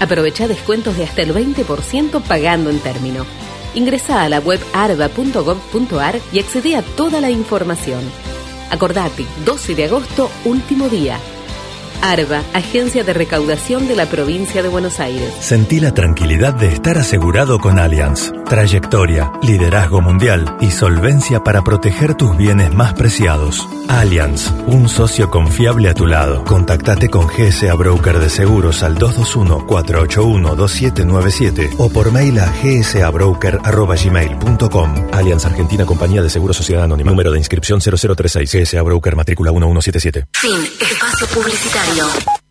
Aprovecha 0.01 0.49
descuentos 0.49 0.97
de 0.97 1.05
hasta 1.05 1.23
el 1.23 1.35
20% 1.35 2.23
pagando 2.23 2.71
en 2.71 2.81
término. 2.81 3.27
Ingresa 3.75 4.23
a 4.23 4.29
la 4.29 4.41
web 4.41 4.59
arba.gov.ar 4.73 6.21
y 6.33 6.39
accede 6.41 6.77
a 6.77 6.83
toda 6.83 7.21
la 7.21 7.31
información. 7.31 8.01
Acordate, 8.71 9.27
12 9.45 9.75
de 9.75 9.85
agosto, 9.85 10.31
último 10.45 10.89
día. 10.89 11.19
ARBA, 12.03 12.43
Agencia 12.55 13.05
de 13.05 13.13
Recaudación 13.13 13.87
de 13.89 13.97
la 13.97 14.07
Provincia 14.07 14.63
de 14.63 14.69
Buenos 14.69 15.01
Aires. 15.01 15.35
Sentí 15.41 15.81
la 15.81 15.93
tranquilidad 15.93 16.55
de 16.55 16.69
estar 16.69 16.97
asegurado 16.99 17.59
con 17.59 17.79
Allianz. 17.79 18.33
Trayectoria, 18.49 19.31
liderazgo 19.43 20.01
mundial 20.01 20.57
y 20.61 20.71
solvencia 20.71 21.45
para 21.45 21.63
proteger 21.63 22.15
tus 22.15 22.35
bienes 22.37 22.73
más 22.73 22.95
preciados. 22.95 23.69
Allianz, 23.89 24.51
un 24.67 24.89
socio 24.89 25.31
confiable 25.31 25.89
a 25.89 25.95
tu 25.95 26.07
lado. 26.07 26.45
Contactate 26.45 27.09
con 27.09 27.27
GSA 27.27 27.75
Broker 27.75 28.19
de 28.19 28.29
Seguros 28.29 28.83
al 28.83 28.99
221-481-2797 28.99 31.75
o 31.79 31.89
por 31.91 32.13
mail 32.13 32.39
a 32.39 32.53
gsabroker.gmail.com. 32.63 34.95
Allianz 35.13 35.45
Argentina 35.45 35.85
Compañía 35.85 36.23
de 36.23 36.31
Seguros 36.31 36.57
Sociedad 36.57 36.85
Anónima. 36.85 37.11
Número 37.11 37.33
de 37.33 37.39
inscripción 37.39 37.81
0036. 37.81 38.53
GSA 38.53 38.83
Broker 38.83 39.17
Matrícula 39.17 39.51
1177. 39.53 40.27
Fin. 40.33 40.61
Espacio 40.81 41.27
publicitario. 41.29 41.90
Espacio 41.91 42.50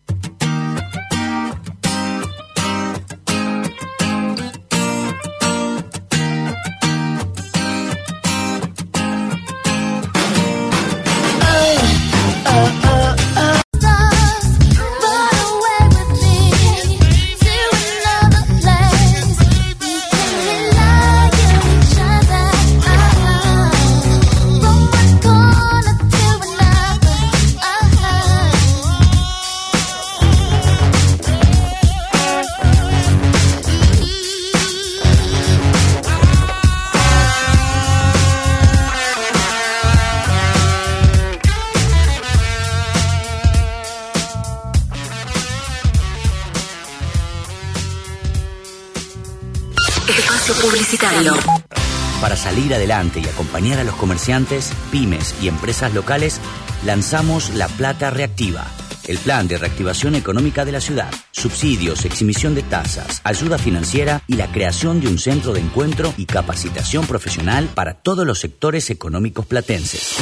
y 52.90 53.28
acompañar 53.28 53.78
a 53.78 53.84
los 53.84 53.94
comerciantes, 53.94 54.72
pymes 54.90 55.36
y 55.40 55.46
empresas 55.46 55.94
locales, 55.94 56.40
lanzamos 56.84 57.50
La 57.50 57.68
Plata 57.68 58.10
Reactiva, 58.10 58.66
el 59.06 59.16
plan 59.18 59.46
de 59.46 59.58
reactivación 59.58 60.16
económica 60.16 60.64
de 60.64 60.72
la 60.72 60.80
ciudad, 60.80 61.08
subsidios, 61.30 62.04
exhibición 62.04 62.56
de 62.56 62.64
tasas, 62.64 63.20
ayuda 63.22 63.58
financiera 63.58 64.22
y 64.26 64.34
la 64.34 64.50
creación 64.50 65.00
de 65.00 65.06
un 65.06 65.20
centro 65.20 65.52
de 65.52 65.60
encuentro 65.60 66.12
y 66.16 66.26
capacitación 66.26 67.06
profesional 67.06 67.68
para 67.72 67.94
todos 67.94 68.26
los 68.26 68.40
sectores 68.40 68.90
económicos 68.90 69.46
platenses. 69.46 70.16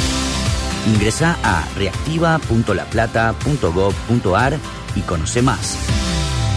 Ingresa 0.87 1.39
a 1.43 1.67
reactiva.laplata.gov.ar 1.75 4.59
y 4.95 5.01
conoce 5.01 5.41
más. 5.41 5.79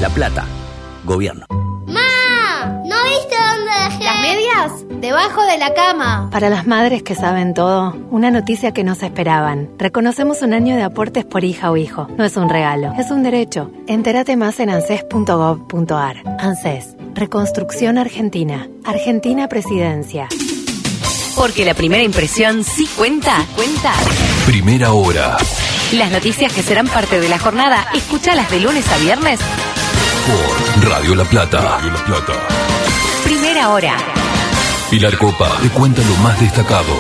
La 0.02 0.10
Plata, 0.10 0.45
Gobierno. 1.06 1.71
Debajo 5.00 5.43
de 5.45 5.58
la 5.58 5.74
cama. 5.74 6.30
Para 6.32 6.52
las 6.52 6.67
madres 6.67 7.02
que 7.02 7.15
saben 7.15 7.56
todo, 7.56 7.95
una 8.12 8.30
noticia 8.30 8.74
que 8.74 8.84
no 8.84 8.93
se 8.93 9.08
esperaban. 9.08 9.69
Reconocemos 9.80 10.43
un 10.43 10.54
año 10.54 10.76
de 10.76 10.84
aportes 10.84 11.26
por 11.26 11.43
hija 11.43 11.71
o 11.71 11.78
hijo. 11.78 12.08
No 12.15 12.24
es 12.24 12.38
un 12.38 12.47
regalo, 12.47 12.93
es 13.00 13.10
un 13.10 13.24
derecho. 13.24 13.71
Entérate 13.88 14.38
más 14.38 14.60
en 14.60 14.69
anses.gov.ar. 14.69 16.17
ANSES, 16.39 16.95
Reconstrucción 17.15 17.97
Argentina. 17.97 18.67
Argentina 18.86 19.47
Presidencia. 19.47 20.28
Porque 21.36 21.65
la 21.65 21.74
primera 21.74 22.04
impresión 22.04 22.63
sí 22.63 22.88
cuenta. 22.95 23.43
Cuenta. 23.56 23.93
Primera 24.45 24.91
hora. 24.91 25.38
Las 25.93 26.12
noticias 26.12 26.54
que 26.54 26.62
serán 26.62 26.88
parte 26.88 27.19
de 27.19 27.30
la 27.30 27.39
jornada, 27.39 27.88
escúchalas 27.95 28.52
de 28.52 28.60
lunes 28.60 28.88
a 28.91 28.97
viernes. 28.97 29.39
Por 30.28 30.88
Radio 30.88 31.15
La 31.15 31.24
Plata. 31.26 31.62
Radio 31.62 31.91
La 31.93 32.06
Plata. 32.06 32.34
Primera 33.24 33.69
hora. 33.69 34.21
Pilar 34.92 35.18
Copa 35.18 35.58
te 35.62 35.70
cuenta 35.70 36.02
lo 36.02 36.18
más 36.18 36.38
destacado. 36.42 36.94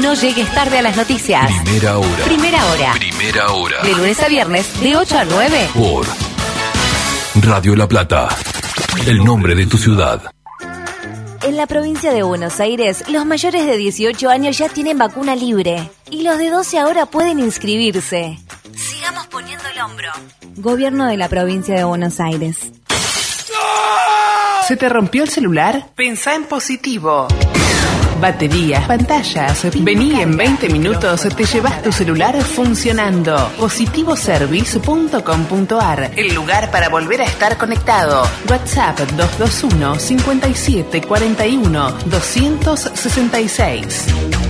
No 0.00 0.14
llegues 0.14 0.52
tarde 0.52 0.78
a 0.78 0.82
las 0.82 0.96
noticias. 0.96 1.48
Primera 1.62 1.96
hora. 1.96 2.24
Primera 2.24 2.66
hora. 2.66 2.92
Primera 2.94 3.52
hora. 3.52 3.82
De 3.84 3.92
lunes 3.92 4.20
a 4.20 4.26
viernes, 4.26 4.80
de 4.80 4.96
8 4.96 5.16
a 5.16 5.24
9. 5.26 5.68
Por 5.72 6.06
Radio 7.44 7.76
La 7.76 7.86
Plata. 7.86 8.28
El 9.06 9.24
nombre 9.24 9.54
de 9.54 9.66
tu 9.66 9.78
ciudad. 9.78 10.20
En 11.44 11.56
la 11.56 11.68
provincia 11.68 12.12
de 12.12 12.24
Buenos 12.24 12.58
Aires, 12.58 13.04
los 13.10 13.24
mayores 13.24 13.64
de 13.64 13.76
18 13.76 14.28
años 14.28 14.58
ya 14.58 14.68
tienen 14.68 14.98
vacuna 14.98 15.36
libre. 15.36 15.88
Y 16.10 16.24
los 16.24 16.36
de 16.36 16.50
12 16.50 16.80
ahora 16.80 17.06
pueden 17.06 17.38
inscribirse. 17.38 18.40
Sigamos 18.74 19.28
poniendo 19.28 19.64
el 19.72 19.80
hombro. 19.82 20.10
Gobierno 20.56 21.06
de 21.06 21.16
la 21.16 21.28
provincia 21.28 21.76
de 21.76 21.84
Buenos 21.84 22.18
Aires. 22.18 22.72
¿Se 24.66 24.76
te 24.76 24.88
rompió 24.88 25.22
el 25.22 25.28
celular? 25.28 25.90
Pensá 25.94 26.34
en 26.34 26.42
positivo. 26.42 27.28
Baterías, 28.20 28.84
pantallas. 28.86 29.64
Vení 29.80 30.20
en 30.20 30.36
20 30.36 30.68
minutos, 30.70 31.28
te 31.36 31.44
llevas 31.44 31.80
tu 31.82 31.92
celular 31.92 32.34
funcionando. 32.42 33.36
Positivoservice.com.ar, 33.60 36.10
el 36.16 36.34
lugar 36.34 36.72
para 36.72 36.88
volver 36.88 37.20
a 37.20 37.26
estar 37.26 37.56
conectado. 37.56 38.28
WhatsApp 38.50 38.98
221 38.98 40.00
57 40.00 41.00
41 41.02 41.92
266. 42.06 44.45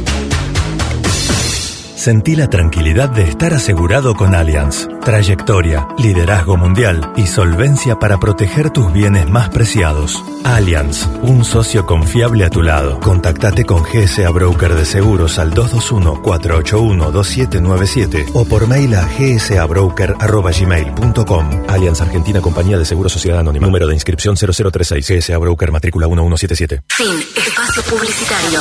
Sentí 2.07 2.37
la 2.37 2.49
tranquilidad 2.49 3.11
de 3.11 3.25
estar 3.25 3.53
asegurado 3.53 4.15
con 4.15 4.37
Allianz. 4.37 4.87
Trayectoria, 5.05 5.89
liderazgo 5.99 6.57
mundial 6.57 7.13
y 7.17 7.27
solvencia 7.27 7.99
para 7.99 8.21
proteger 8.21 8.71
tus 8.71 8.93
bienes 8.93 9.29
más 9.29 9.49
preciados. 9.49 10.23
Allianz, 10.45 11.09
un 11.23 11.45
socio 11.45 11.85
confiable 11.85 12.45
a 12.45 12.49
tu 12.49 12.63
lado. 12.63 13.01
Contactate 13.01 13.65
con 13.65 13.83
GSA 13.83 14.31
Broker 14.31 14.77
de 14.77 14.85
Seguros 14.85 15.41
al 15.41 15.53
221-481-2797 15.55 18.31
o 18.35 18.45
por 18.45 18.69
mail 18.69 18.95
a 18.95 19.09
gsabroker.gmail.com. 19.09 21.65
Allianz 21.69 22.01
Argentina 22.03 22.41
Compañía 22.41 22.79
de 22.79 22.85
Seguros 22.85 23.11
Sociedad 23.11 23.41
Anónima. 23.41 23.67
Número 23.67 23.89
de 23.89 23.95
inscripción 23.95 24.37
0036. 24.37 25.09
GSA 25.09 25.39
Broker 25.39 25.73
Matrícula 25.73 26.07
1177. 26.07 26.85
Fin. 26.87 27.19
Espacio 27.35 27.83
publicitario. 27.83 28.61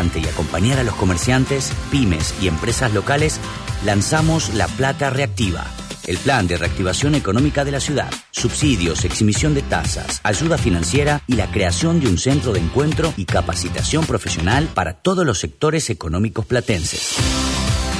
Y 0.00 0.26
acompañar 0.26 0.78
a 0.78 0.82
los 0.82 0.94
comerciantes, 0.94 1.74
pymes 1.90 2.34
y 2.40 2.48
empresas 2.48 2.94
locales, 2.94 3.38
lanzamos 3.84 4.54
La 4.54 4.66
Plata 4.66 5.10
Reactiva, 5.10 5.66
el 6.06 6.16
plan 6.16 6.46
de 6.46 6.56
reactivación 6.56 7.14
económica 7.14 7.66
de 7.66 7.72
la 7.72 7.80
ciudad, 7.80 8.10
subsidios, 8.30 9.04
exhibición 9.04 9.52
de 9.52 9.60
tasas, 9.60 10.20
ayuda 10.22 10.56
financiera 10.56 11.20
y 11.26 11.34
la 11.34 11.50
creación 11.50 12.00
de 12.00 12.08
un 12.08 12.16
centro 12.16 12.54
de 12.54 12.60
encuentro 12.60 13.12
y 13.18 13.26
capacitación 13.26 14.06
profesional 14.06 14.70
para 14.72 14.94
todos 14.94 15.26
los 15.26 15.38
sectores 15.38 15.90
económicos 15.90 16.46
platenses. 16.46 17.16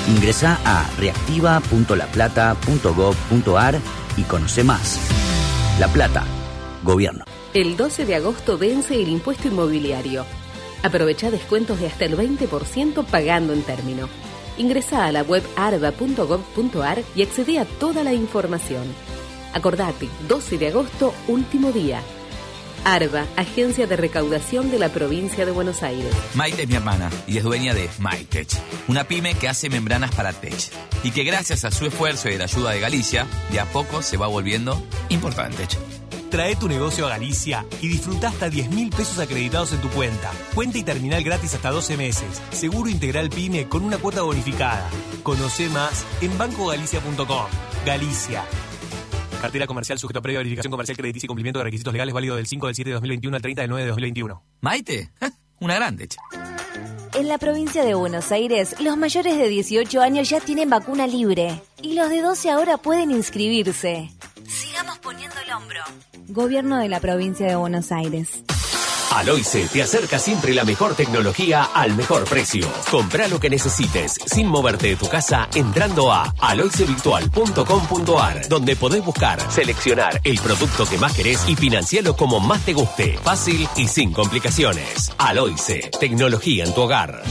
Ingresa 0.09 0.59
a 0.65 0.89
reactiva.laplata.gov.ar 0.99 3.79
y 4.17 4.23
conoce 4.23 4.65
más. 4.65 4.99
La 5.79 5.89
Plata, 5.89 6.25
Gobierno. 6.83 7.27
El 7.53 7.77
12 7.77 8.07
de 8.07 8.15
agosto 8.15 8.57
vence 8.57 8.95
el 8.95 9.11
impuesto 9.11 9.49
inmobiliario. 9.49 10.25
Aprovecha 10.83 11.31
descuentos 11.31 11.81
de 11.81 11.87
hasta 11.87 12.05
el 12.05 12.17
20% 12.17 13.05
pagando 13.05 13.53
en 13.53 13.63
término. 13.63 14.09
Ingresa 14.57 15.07
a 15.07 15.13
la 15.13 15.23
web 15.23 15.43
arba.gov.ar 15.57 17.03
y 17.15 17.23
accede 17.23 17.59
a 17.59 17.65
toda 17.65 18.05
la 18.05 18.13
información. 18.13 18.85
Acordate, 19.53 20.09
12 20.29 20.59
de 20.59 20.69
agosto, 20.69 21.15
último 21.29 21.73
día. 21.73 22.01
ARBA, 22.85 23.27
Agencia 23.37 23.87
de 23.87 23.97
Recaudación 23.97 24.71
de 24.71 24.79
la 24.79 24.89
Provincia 24.89 25.45
de 25.45 25.53
Buenos 25.53 25.83
Aires. 25.83 26.15
Maite 26.35 26.63
es 26.63 26.69
mi 26.69 26.77
hermana 26.77 27.11
y 27.27 27.37
es 27.37 27.45
dueña 27.45 27.75
de 27.75 27.91
MyTech, 27.99 28.49
una 28.89 29.05
pyme 29.05 29.35
que 29.35 29.49
hace 29.49 29.69
membranas 29.69 30.15
para 30.15 30.33
tech 30.33 30.71
y 31.03 31.11
que 31.11 31.25
gracias 31.25 31.65
a 31.65 31.71
su 31.71 31.87
esfuerzo 31.87 32.31
y 32.31 32.39
la 32.39 32.45
ayuda 32.45 32.71
de 32.71 32.81
Galicia, 32.81 33.27
de 33.51 33.61
a 33.61 33.67
poco 33.67 34.03
se 34.03 34.17
va 34.17 34.29
volviendo 34.29 34.83
importante. 35.11 35.69
Trae 36.31 36.55
tu 36.55 36.69
negocio 36.69 37.07
a 37.07 37.09
Galicia 37.09 37.67
y 37.81 37.89
disfruta 37.89 38.29
hasta 38.29 38.49
10 38.49 38.71
mil 38.71 38.91
pesos 38.91 39.19
acreditados 39.19 39.73
en 39.73 39.81
tu 39.81 39.89
cuenta. 39.89 40.31
Cuenta 40.55 40.79
y 40.79 40.85
terminal 40.85 41.25
gratis 41.25 41.55
hasta 41.55 41.71
12 41.71 41.97
meses. 41.97 42.41
Seguro 42.53 42.89
integral 42.89 43.31
PYME 43.31 43.69
con 43.69 43.83
una 43.83 43.99
cuota 43.99 44.23
bonificada. 44.23 44.89
Conoce 45.25 45.69
más 45.71 46.07
en 46.21 46.39
bancogalicia.com. 46.39 47.47
Galicia. 47.85 48.45
Cartera 49.41 49.67
comercial 49.67 49.99
sujeto 49.99 50.21
a 50.21 50.23
previa 50.23 50.39
verificación 50.39 50.71
comercial 50.71 50.97
crediticia 50.97 51.27
y 51.27 51.29
cumplimiento 51.29 51.59
de 51.59 51.65
requisitos 51.65 51.93
legales 51.93 52.15
válido 52.15 52.37
del 52.37 52.47
5 52.47 52.67
del 52.67 52.77
7 52.77 52.91
de 52.91 52.95
2021 52.95 53.37
al 53.37 53.43
30 53.43 53.63
del 53.63 53.71
9 53.71 53.83
de 53.83 53.89
2021. 53.89 54.43
Maite, 54.61 55.11
una 55.59 55.75
grande. 55.75 56.09
En 57.15 57.27
la 57.27 57.39
provincia 57.39 57.85
de 57.85 57.95
Buenos 57.95 58.31
Aires, 58.31 58.77
los 58.81 58.97
mayores 58.97 59.37
de 59.37 59.49
18 59.49 60.01
años 60.01 60.29
ya 60.29 60.39
tienen 60.39 60.71
vacuna 60.71 61.09
libre 61.09 61.61
y 61.83 61.95
los 61.95 62.09
de 62.09 62.21
12 62.21 62.51
ahora 62.51 62.77
pueden 62.77 63.11
inscribirse. 63.11 64.11
Sigamos 64.51 64.99
poniendo 64.99 65.37
el 65.47 65.53
hombro. 65.53 65.81
Gobierno 66.29 66.79
de 66.79 66.89
la 66.89 66.99
provincia 66.99 67.47
de 67.47 67.55
Buenos 67.55 67.93
Aires. 67.93 68.43
Aloice 69.13 69.67
te 69.73 69.83
acerca 69.83 70.19
siempre 70.19 70.55
la 70.55 70.65
mejor 70.65 70.95
tecnología 70.95 71.65
al 71.75 71.97
mejor 71.97 72.25
precio. 72.25 72.69
Compra 72.91 73.29
lo 73.29 73.41
que 73.41 73.49
necesites 73.49 74.19
sin 74.27 74.47
moverte 74.47 74.89
de 74.89 74.97
tu 74.97 75.09
casa 75.09 75.49
entrando 75.55 76.13
a 76.13 76.35
aloicevirtual.com.ar 76.41 78.49
donde 78.49 78.77
podés 78.77 79.05
buscar, 79.05 79.41
seleccionar 79.51 80.21
el 80.25 80.39
producto 80.41 80.87
que 80.87 80.99
más 80.99 81.15
querés 81.15 81.49
y 81.49 81.57
financiarlo 81.57 82.17
como 82.17 82.41
más 82.41 82.65
te 82.65 82.73
guste. 82.73 83.19
Fácil 83.23 83.69
y 83.77 83.89
sin 83.89 84.13
complicaciones. 84.13 85.13
Aloice, 85.19 85.91
tecnología 85.99 86.65
en 86.65 86.75
tu 86.75 86.83
hogar. 86.83 87.23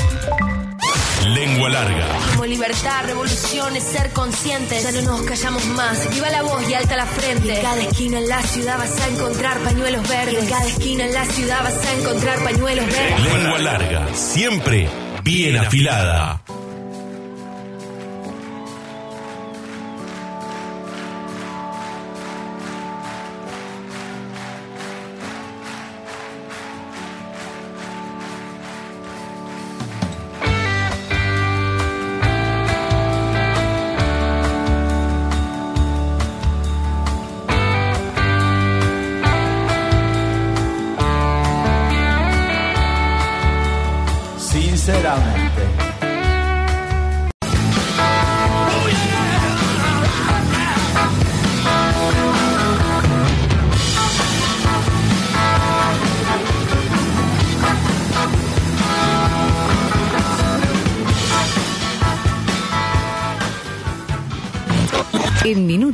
Lengua 1.27 1.69
larga. 1.69 2.07
Como 2.31 2.45
libertad, 2.45 3.05
revolución 3.05 3.75
es 3.75 3.83
ser 3.83 4.11
conscientes. 4.11 4.83
Ya 4.83 4.91
no 4.91 5.01
nos 5.01 5.21
callamos 5.21 5.65
más. 5.67 6.09
Viva 6.13 6.29
la 6.29 6.41
voz 6.41 6.67
y 6.69 6.73
alta 6.73 6.97
la 6.97 7.05
frente. 7.05 7.55
En 7.55 7.61
cada 7.61 7.81
esquina 7.81 8.17
en 8.17 8.27
la 8.27 8.41
ciudad 8.41 8.77
vas 8.77 8.99
a 8.99 9.07
encontrar 9.07 9.57
pañuelos 9.59 10.07
verdes. 10.07 10.43
En 10.43 10.49
cada 10.49 10.65
esquina 10.65 11.05
en 11.05 11.13
la 11.13 11.25
ciudad 11.25 11.63
vas 11.63 11.85
a 11.85 11.93
encontrar 11.93 12.43
pañuelos 12.43 12.85
verdes. 12.85 13.33
Lengua 13.33 13.59
larga. 13.59 14.07
Siempre 14.13 14.89
bien 15.23 15.57
afilada. 15.57 16.41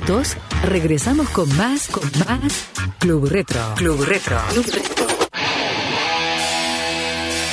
Minutos 0.08 0.38
regresamos 0.64 1.28
con 1.30 1.54
más, 1.58 1.88
con 1.88 2.04
más 2.28 2.70
Club 3.00 3.28
Retro. 3.28 3.60
Club 3.76 4.04
Retro. 4.04 4.40
Club 4.50 4.66
Retro. 4.74 5.08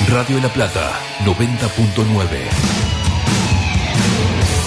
Radio 0.08 0.40
La 0.40 0.48
Plata 0.48 0.92
90.9. 1.24 2.26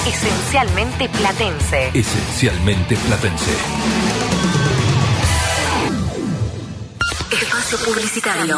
Esencialmente 0.06 1.10
platense. 1.10 1.92
Esencialmente 1.94 2.96
platense. 2.98 3.52
Espacio 7.32 7.78
publicitario. 7.86 8.58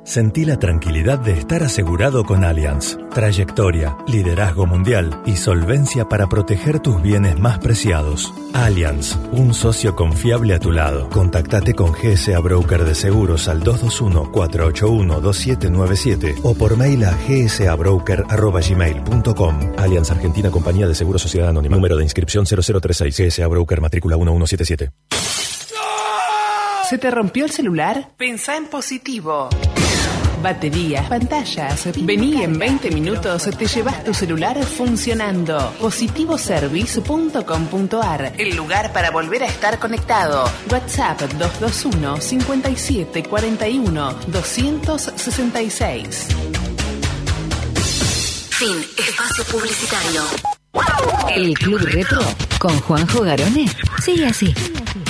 Sentí 0.07 0.43
la 0.45 0.57
tranquilidad 0.57 1.19
de 1.19 1.33
estar 1.33 1.61
asegurado 1.63 2.23
con 2.23 2.45
Allianz. 2.45 2.97
Trayectoria, 3.13 3.97
liderazgo 4.07 4.65
mundial 4.65 5.21
y 5.25 5.35
solvencia 5.35 6.07
para 6.07 6.27
proteger 6.27 6.79
tus 6.79 7.01
bienes 7.01 7.37
más 7.37 7.59
preciados. 7.59 8.33
Allianz, 8.53 9.17
un 9.33 9.53
socio 9.53 9.97
confiable 9.97 10.53
a 10.53 10.59
tu 10.59 10.71
lado. 10.71 11.09
Contactate 11.09 11.73
con 11.73 11.91
GSA 11.91 12.39
Broker 12.39 12.85
de 12.85 12.95
Seguros 12.95 13.49
al 13.49 13.63
221-481-2797 13.63 16.39
o 16.41 16.53
por 16.53 16.77
mail 16.77 17.03
a 17.03 17.11
gsabroker.gmail.com. 17.27 19.59
Allianz 19.77 20.09
Argentina 20.09 20.49
Compañía 20.49 20.87
de 20.87 20.95
Seguros 20.95 21.21
Sociedad 21.21 21.49
Anónima. 21.49 21.75
Número 21.75 21.97
de 21.97 22.03
inscripción 22.03 22.45
0036. 22.45 23.13
GSA 23.13 23.47
Broker 23.47 23.81
matrícula 23.81 24.15
1177. 24.15 24.89
¿Se 26.89 26.97
te 26.97 27.11
rompió 27.11 27.43
el 27.43 27.51
celular? 27.51 28.11
Pensá 28.15 28.55
en 28.55 28.67
positivo. 28.67 29.49
Baterías, 30.41 31.07
pantallas. 31.09 31.89
Vení 32.03 32.43
en 32.43 32.57
20 32.57 32.89
minutos, 32.91 33.49
te 33.57 33.65
llevas 33.65 34.01
tu 34.03 34.13
celular 34.13 34.63
funcionando. 34.63 35.73
Positivoservice.com.ar, 35.79 38.33
el 38.37 38.55
lugar 38.55 38.93
para 38.93 39.09
volver 39.11 39.43
a 39.43 39.47
estar 39.47 39.77
conectado. 39.79 40.49
WhatsApp 40.71 41.19
221 41.21 42.21
57 42.21 43.23
41 43.23 44.15
266. 44.27 46.27
Fin. 48.51 48.85
Espacio 48.97 49.43
publicitario. 49.45 50.21
El 51.35 51.53
Club 51.53 51.79
Retro 51.81 52.21
con 52.59 52.79
Juanjo 52.81 53.21
Garone 53.21 53.67
sigue 54.03 54.25
así. 54.25 54.53
Sigue 54.53 54.55
así. 54.55 55.06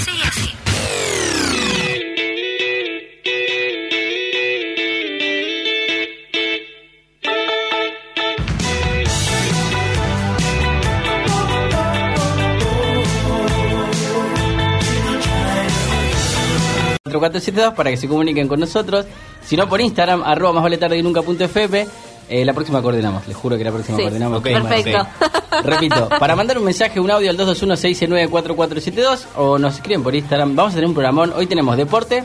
Para 17.76 17.90
que 17.90 17.98
se 17.98 18.08
comuniquen 18.08 18.48
con 18.48 18.60
nosotros. 18.60 19.06
Si 19.46 19.56
no, 19.56 19.68
por 19.70 19.80
Instagram, 19.82 20.24
arroba 20.24 20.54
más 20.54 20.64
vale 20.64 20.78
tarde 20.78 20.98
que 20.98 21.04
nunca 21.04 21.22
punto 21.22 21.44
FM. 21.46 21.88
Eh, 22.30 22.44
la 22.44 22.54
próxima 22.54 22.82
coordinamos, 22.82 23.26
les 23.28 23.38
juro 23.38 23.58
que 23.58 23.64
la 23.64 23.72
próxima 23.72 23.98
Sí. 23.98 24.04
coordinamos. 24.04 24.40
Ok, 24.40 24.44
Perfecto. 24.46 25.08
Repito, 25.64 26.10
para 26.20 26.36
mandar 26.36 26.58
un 26.58 26.66
mensaje, 26.66 27.00
un 27.00 27.10
audio 27.10 27.30
al 27.30 27.38
221-669-4472 27.38 29.26
o 29.38 29.58
nos 29.58 29.76
escriben 29.76 30.04
por 30.04 30.14
Instagram. 30.16 30.56
Vamos 30.56 30.74
a 30.74 30.76
tener 30.76 30.88
un 30.88 30.94
programón. 30.94 31.34
Hoy 31.36 31.48
tenemos 31.48 31.78
deporte 31.78 32.24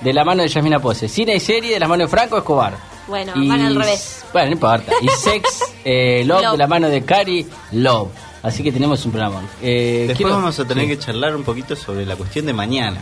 de 0.00 0.12
la 0.12 0.24
mano 0.24 0.42
de 0.42 0.48
Yasmina 0.48 0.80
Pose, 0.80 1.08
cine 1.08 1.36
y 1.36 1.40
serie 1.40 1.72
de 1.74 1.80
la 1.80 1.86
mano 1.88 2.02
de 2.04 2.08
Franco 2.08 2.36
Escobar. 2.38 2.74
Bueno, 3.06 3.32
Y- 3.36 3.48
van 3.48 3.60
al 3.62 3.74
revés. 3.76 4.24
Bueno, 4.32 4.48
no 4.48 4.52
importa. 4.54 4.92
Y 5.00 5.08
sex, 5.08 5.62
eh, 5.84 6.24
love, 6.26 6.42
Love. 6.42 6.52
de 6.52 6.58
la 6.58 6.66
mano 6.66 6.88
de 6.88 7.02
Cari 7.04 7.46
Love. 7.72 8.08
Así 8.42 8.62
que 8.62 8.70
tenemos 8.72 9.04
un 9.06 9.12
programón. 9.12 9.48
Eh, 9.62 10.04
Después 10.08 10.16
quiero- 10.18 10.32
vamos 10.34 10.58
a 10.58 10.64
tener 10.64 10.84
sí. 10.84 10.90
que 10.90 10.98
charlar 10.98 11.34
un 11.34 11.42
poquito 11.44 11.74
sobre 11.76 12.04
la 12.06 12.16
cuestión 12.16 12.46
de 12.46 12.52
mañana. 12.52 13.00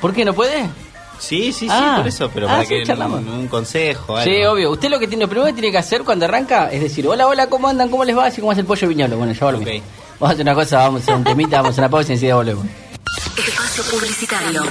¿Por 0.00 0.12
qué 0.14 0.24
no 0.24 0.32
puede? 0.34 0.68
Sí, 1.18 1.52
sí, 1.52 1.66
sí, 1.66 1.68
Ah. 1.68 1.94
por 1.98 2.06
eso, 2.06 2.30
pero 2.32 2.46
Ah, 2.46 2.52
para 2.52 2.62
sí, 2.62 2.68
que 2.68 2.84
charlamos. 2.84 3.20
un, 3.20 3.28
un 3.28 3.48
consejo, 3.48 4.16
algo. 4.16 4.30
Sí, 4.32 4.44
obvio. 4.44 4.70
Usted 4.70 4.88
lo 4.88 4.98
que 5.00 5.08
tiene, 5.08 5.24
lo 5.24 5.28
primero 5.28 5.46
que 5.46 5.52
tiene 5.52 5.72
que 5.72 5.78
hacer 5.78 6.04
cuando 6.04 6.26
arranca 6.26 6.70
es 6.70 6.80
decir, 6.80 7.06
hola, 7.08 7.26
hola, 7.26 7.48
¿cómo 7.48 7.68
andan? 7.68 7.88
¿Cómo 7.90 8.04
les 8.04 8.16
va? 8.16 8.26
Así 8.26 8.40
como 8.40 8.52
hace 8.52 8.60
el 8.60 8.66
pollo 8.66 8.86
viñolo. 8.86 9.16
Bueno, 9.16 9.32
ya 9.32 9.44
volvemos. 9.46 9.82
Vamos 10.20 10.30
a 10.30 10.32
hacer 10.34 10.42
una 10.42 10.54
cosa, 10.54 10.78
vamos 10.78 11.00
a 11.00 11.02
hacer 11.02 11.14
un 11.16 11.24
temita, 11.24 11.60
vamos 11.60 11.76
a 11.76 11.80
una 11.80 11.88
pausa 11.90 12.10
y 12.10 12.14
enseguida 12.14 12.36
volvemos. 12.36 12.66
Espacio 13.36 13.82
publicitario. 13.90 14.62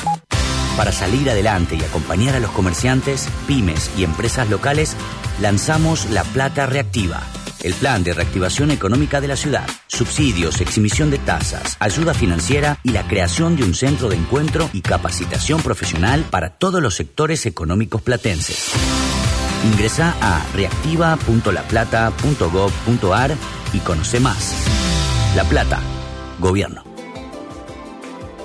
Para 0.78 0.92
salir 0.92 1.30
adelante 1.30 1.76
y 1.76 1.84
acompañar 1.84 2.36
a 2.36 2.40
los 2.40 2.52
comerciantes, 2.52 3.28
pymes 3.48 3.90
y 3.98 4.04
empresas 4.04 4.48
locales, 4.50 4.96
lanzamos 5.42 6.06
La 6.12 6.24
Plata 6.24 6.66
Reactiva, 6.68 7.22
el 7.64 7.74
plan 7.74 8.04
de 8.04 8.14
reactivación 8.14 8.72
económica 8.72 9.22
de 9.22 9.28
la 9.28 9.36
ciudad, 9.36 9.68
subsidios, 9.88 10.62
exhibición 10.62 11.10
de 11.10 11.18
tasas, 11.18 11.76
ayuda 11.80 12.14
financiera 12.14 12.78
y 12.84 12.92
la 12.92 13.08
creación 13.08 13.56
de 13.56 13.64
un 13.64 13.74
centro 13.74 14.10
de 14.10 14.16
encuentro 14.16 14.70
y 14.74 14.82
capacitación 14.82 15.62
profesional 15.62 16.26
para 16.30 16.52
todos 16.52 16.82
los 16.82 16.96
sectores 16.96 17.46
económicos 17.46 18.02
platenses. 18.02 18.72
Ingresa 19.66 20.16
a 20.22 20.46
reactiva.laplata.gov.ar 20.54 23.36
y 23.74 23.80
conoce 23.80 24.20
más. 24.20 24.54
La 25.36 25.44
Plata, 25.44 25.80
Gobierno. 26.40 26.84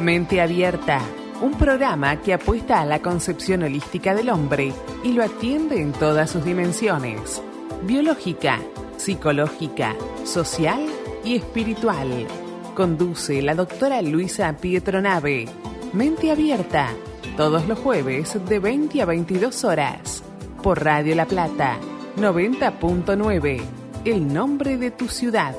Mente 0.00 0.40
Abierta, 0.40 1.00
un 1.40 1.52
programa 1.52 2.20
que 2.20 2.34
apuesta 2.34 2.80
a 2.80 2.86
la 2.86 3.00
concepción 3.00 3.62
holística 3.62 4.14
del 4.14 4.30
hombre 4.30 4.72
y 5.04 5.12
lo 5.12 5.22
atiende 5.22 5.80
en 5.80 5.92
todas 5.92 6.30
sus 6.30 6.44
dimensiones, 6.44 7.40
biológica, 7.82 8.58
psicológica, 9.02 9.96
social 10.24 10.86
y 11.24 11.34
espiritual. 11.34 12.26
Conduce 12.74 13.42
la 13.42 13.54
doctora 13.54 14.00
Luisa 14.00 14.56
Pietronave. 14.56 15.46
Mente 15.92 16.30
Abierta, 16.30 16.90
todos 17.36 17.66
los 17.66 17.78
jueves 17.80 18.38
de 18.48 18.58
20 18.60 19.02
a 19.02 19.04
22 19.04 19.64
horas, 19.64 20.22
por 20.62 20.84
Radio 20.84 21.14
La 21.16 21.26
Plata, 21.26 21.78
90.9, 22.16 23.60
el 24.04 24.32
nombre 24.32 24.76
de 24.76 24.90
tu 24.92 25.08
ciudad. 25.08 25.54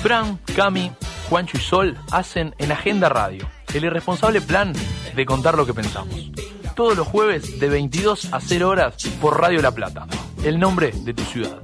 Fran, 0.03 0.41
Cami, 0.57 0.91
Juancho 1.29 1.57
y 1.57 1.61
Sol 1.61 1.97
hacen 2.11 2.57
en 2.59 2.73
Agenda 2.73 3.09
Radio 3.09 3.49
el 3.73 3.85
irresponsable 3.85 4.41
plan 4.41 4.73
de 5.15 5.27
contar 5.27 5.57
lo 5.57 5.65
que 5.65 5.75
pensamos. 5.75 6.33
Todos 6.75 6.97
los 6.97 7.07
jueves 7.07 7.61
de 7.61 7.69
22 7.69 8.33
a 8.33 8.41
0 8.41 8.69
horas 8.69 8.97
por 9.21 9.41
Radio 9.41 9.63
La 9.63 9.73
Plata. 9.73 10.07
El 10.45 10.59
nombre 10.59 10.93
de 10.93 11.15
tu 11.15 11.23
ciudad. 11.25 11.63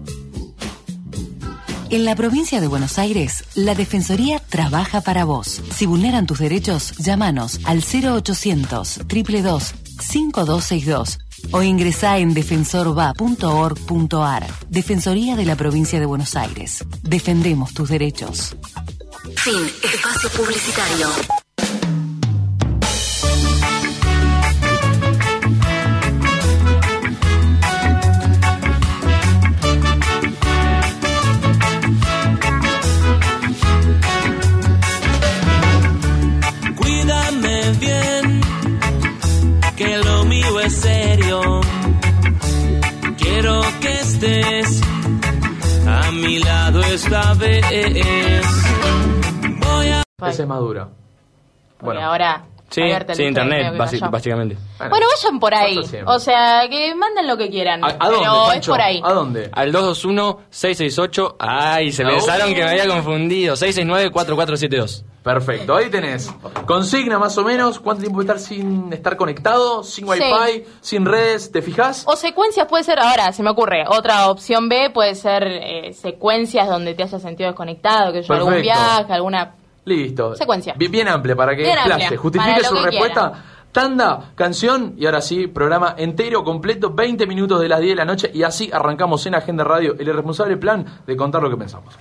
En 1.91 2.05
la 2.05 2.14
provincia 2.14 2.61
de 2.61 2.68
Buenos 2.68 2.99
Aires, 2.99 3.45
la 3.55 3.74
Defensoría 3.74 4.41
trabaja 4.41 5.01
para 5.01 5.24
vos. 5.24 5.62
Si 5.74 5.86
vulneran 5.86 6.26
tus 6.26 6.39
derechos, 6.39 6.95
llámanos 6.99 7.61
al 7.64 7.78
0800 7.78 8.99
222 9.07 9.72
5262 9.99 11.18
o 11.51 11.62
ingresá 11.62 12.18
en 12.18 12.34
defensorva.org.ar. 12.34 14.47
Defensoría 14.68 15.34
de 15.34 15.47
la 15.47 15.57
provincia 15.57 15.99
de 15.99 16.05
Buenos 16.05 16.36
Aires. 16.36 16.84
Defendemos 17.03 17.72
tus 17.72 17.89
derechos. 17.89 18.55
Fin. 19.36 19.66
Espacio 19.82 20.28
publicitario. 20.30 21.09
Es 50.43 50.47
madura. 50.49 50.89
Porque 51.78 52.01
ahora. 52.03 52.45
Sí, 52.70 52.82
sí, 53.14 53.22
internet, 53.24 53.78
básicamente. 54.11 54.59
Bueno, 54.78 55.07
vayan 55.16 55.41
por 55.41 55.55
ahí. 55.55 55.80
O 56.05 56.18
sea, 56.18 56.68
que 56.68 56.95
manden 56.95 57.26
lo 57.26 57.39
que 57.39 57.49
quieran. 57.49 57.82
¿A, 57.82 57.86
a 57.89 57.99
pero 57.99 58.11
dónde, 58.11 58.26
es 58.26 58.49
Pancho? 58.49 58.72
por 58.72 58.80
ahí. 58.82 59.01
¿A 59.03 59.12
dónde? 59.14 59.51
Al 59.55 59.72
221-668. 59.72 61.36
Ay, 61.39 61.93
se 61.93 62.05
pensaron 62.05 62.53
que 62.55 62.62
me 62.62 62.68
había 62.70 62.86
confundido. 62.86 63.55
669-4472. 63.57 65.05
Perfecto, 65.22 65.76
ahí 65.76 65.91
tenés. 65.91 66.30
Consigna 66.66 67.18
más 67.18 67.36
o 67.39 67.45
menos 67.45 67.78
cuánto 67.80 68.03
tiempo 68.03 68.20
estar 68.20 68.39
sin 68.39 68.93
estar 68.93 69.16
conectado, 69.16 69.82
sin 69.82 70.07
Sí. 70.07 70.22
wifi, 70.22 70.64
sin 70.80 71.05
redes, 71.05 71.51
¿te 71.53 71.61
fijas? 71.61 72.05
O 72.07 72.16
secuencias 72.16 72.66
puede 72.66 72.84
ser, 72.84 72.99
ahora 72.99 73.32
se 73.32 73.43
me 73.43 73.51
ocurre, 73.51 73.84
otra 73.89 74.28
opción 74.30 74.68
B 74.70 74.91
puede 74.91 75.14
ser 75.14 75.43
eh, 75.47 75.93
secuencias 75.93 76.68
donde 76.68 76.95
te 76.95 77.03
hayas 77.03 77.20
sentido 77.20 77.49
desconectado, 77.51 78.12
que 78.12 78.22
yo 78.22 78.32
algún 78.34 78.61
viaje, 78.62 79.12
alguna 79.12 79.55
Listo. 79.89 80.34
Secuencia. 80.36 80.74
Bien, 80.76 80.93
bien 80.93 81.09
amplia 81.09 81.34
para 81.34 81.57
que 81.57 81.62
Bien 81.62 82.16
justifique 82.16 82.51
para 82.51 82.62
lo 82.62 82.68
su 82.68 82.74
que 82.76 82.91
respuesta. 82.91 83.45
Tanda, 83.72 84.32
canción 84.34 84.95
y 84.97 85.07
ahora 85.07 85.20
sí, 85.20 85.47
programa 85.47 85.95
entero, 85.99 86.43
completo, 86.43 86.91
20 86.91 87.26
minutos 87.26 87.61
de 87.61 87.68
las 87.68 87.80
10 87.80 87.93
de 87.93 87.97
la 87.97 88.05
noche 88.05 88.30
y 88.32 88.43
así 88.43 88.70
arrancamos 88.72 89.24
en 89.26 89.34
Agenda 89.34 89.62
Radio 89.62 89.95
el 89.99 90.09
irresponsable 90.09 90.57
plan 90.57 90.84
de 91.07 91.16
contar 91.16 91.43
lo 91.43 91.51
que 91.51 91.57
pensamos. 91.57 91.95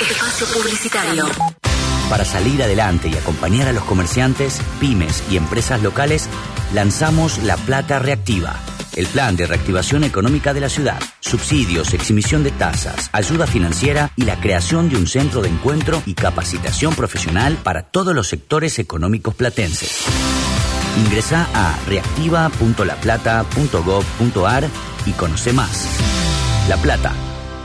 Espacio 0.00 0.46
publicitario. 0.56 1.24
Para 2.08 2.24
salir 2.24 2.62
adelante 2.62 3.08
y 3.08 3.16
acompañar 3.16 3.68
a 3.68 3.72
los 3.72 3.84
comerciantes, 3.84 4.60
pymes 4.80 5.22
y 5.30 5.36
empresas 5.36 5.82
locales, 5.82 6.28
lanzamos 6.74 7.38
La 7.44 7.56
Plata 7.56 8.00
Reactiva, 8.00 8.56
el 8.96 9.06
plan 9.06 9.36
de 9.36 9.46
reactivación 9.46 10.02
económica 10.04 10.54
de 10.54 10.60
la 10.60 10.68
ciudad, 10.68 11.00
subsidios, 11.20 11.94
exhibición 11.94 12.42
de 12.42 12.50
tasas, 12.50 13.08
ayuda 13.12 13.46
financiera 13.46 14.10
y 14.16 14.24
la 14.24 14.40
creación 14.40 14.88
de 14.88 14.96
un 14.96 15.06
centro 15.06 15.42
de 15.42 15.48
encuentro 15.48 16.02
y 16.06 16.14
capacitación 16.14 16.94
profesional 16.94 17.56
para 17.62 17.84
todos 17.84 18.12
los 18.14 18.26
sectores 18.28 18.78
económicos 18.78 19.34
platenses. 19.34 20.06
Ingresa 20.98 21.46
a 21.54 21.78
reactiva.laplata.gov.ar 21.86 24.68
y 25.06 25.12
conoce 25.12 25.52
más. 25.52 25.86
La 26.68 26.76
Plata, 26.76 27.14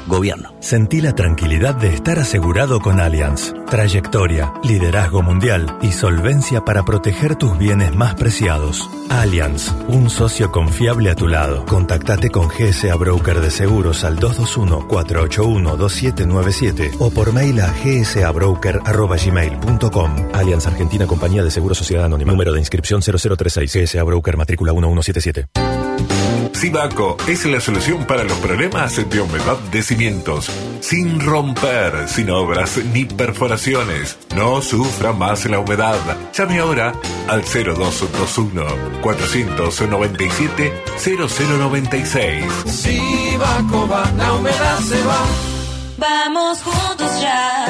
Gobierno. 0.07 0.55
Sentí 0.59 1.01
la 1.01 1.13
tranquilidad 1.13 1.75
de 1.75 1.93
estar 1.93 2.17
asegurado 2.19 2.79
con 2.79 2.99
Allianz. 2.99 3.53
Trayectoria, 3.69 4.51
liderazgo 4.63 5.21
mundial 5.21 5.77
y 5.81 5.91
solvencia 5.91 6.61
para 6.61 6.83
proteger 6.83 7.35
tus 7.35 7.55
bienes 7.57 7.93
más 7.95 8.15
preciados. 8.15 8.89
Allianz, 9.09 9.73
un 9.87 10.09
socio 10.09 10.51
confiable 10.51 11.09
a 11.09 11.15
tu 11.15 11.27
lado. 11.27 11.65
Contactate 11.65 12.29
con 12.29 12.47
GSA 12.47 12.95
Broker 12.95 13.41
de 13.41 13.51
Seguros 13.51 14.03
al 14.03 14.17
221-481-2797 14.19 16.95
o 16.99 17.09
por 17.09 17.33
mail 17.33 17.59
a 17.61 17.73
gsabroker.gmail.com. 17.83 20.11
Allianz 20.33 20.67
Argentina 20.67 21.07
Compañía 21.07 21.43
de 21.43 21.51
Seguros 21.51 21.77
Sociedad 21.77 22.05
Anónima. 22.05 22.31
Número 22.31 22.53
de 22.53 22.59
inscripción 22.59 23.01
0036. 23.01 23.73
GSA 23.73 24.03
Broker 24.03 24.37
Matrícula 24.37 24.71
1177. 24.73 25.64
Sibaco 26.55 27.17
es 27.27 27.45
la 27.45 27.59
solución 27.59 28.05
para 28.05 28.23
los 28.23 28.37
problemas 28.39 28.95
de 29.09 29.21
humedad 29.21 29.57
de 29.71 29.83
cimientos. 29.83 30.49
Sin 30.79 31.19
romper, 31.19 32.07
sin 32.07 32.29
obras 32.29 32.77
ni 32.93 33.03
perforaciones. 33.05 34.17
No 34.35 34.61
sufra 34.61 35.11
más 35.11 35.45
la 35.45 35.59
humedad. 35.59 35.99
Llame 36.33 36.59
ahora 36.59 36.93
al 37.27 37.41
0221 37.41 39.01
497 39.01 40.73
0096. 40.97 42.45
Sibaco 42.65 43.87
va, 43.87 44.09
la 44.17 44.33
humedad 44.33 44.79
se 44.79 45.03
va. 45.03 45.25
Vamos 45.97 46.61
juntos 46.61 47.21
ya, 47.21 47.64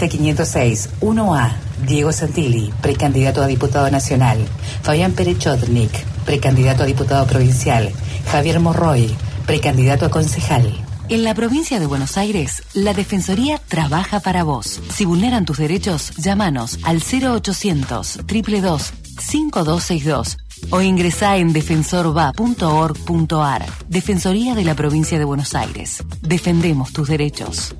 Lista 0.00 0.16
506, 0.16 0.88
1A. 1.02 1.52
Diego 1.86 2.10
Santilli, 2.10 2.72
precandidato 2.80 3.42
a 3.42 3.46
diputado 3.46 3.90
nacional. 3.90 4.38
Fabián 4.82 5.12
Perechotnik, 5.12 5.92
precandidato 6.24 6.84
a 6.84 6.86
diputado 6.86 7.26
provincial. 7.26 7.92
Javier 8.30 8.60
Morroy, 8.60 9.14
precandidato 9.44 10.06
a 10.06 10.10
concejal. 10.10 10.72
En 11.10 11.22
la 11.22 11.34
provincia 11.34 11.78
de 11.78 11.84
Buenos 11.84 12.16
Aires, 12.16 12.62
la 12.72 12.94
Defensoría 12.94 13.60
trabaja 13.68 14.20
para 14.20 14.42
vos. 14.42 14.80
Si 14.90 15.04
vulneran 15.04 15.44
tus 15.44 15.58
derechos, 15.58 16.12
llámanos 16.16 16.78
al 16.84 17.02
0800 17.02 18.20
222 18.26 18.94
5262 19.18 20.38
o 20.70 20.80
ingresá 20.80 21.36
en 21.36 21.52
defensorva.org.ar. 21.52 23.66
Defensoría 23.88 24.54
de 24.54 24.64
la 24.64 24.74
provincia 24.74 25.18
de 25.18 25.26
Buenos 25.26 25.54
Aires. 25.54 26.02
Defendemos 26.22 26.90
tus 26.94 27.06
derechos. 27.06 27.74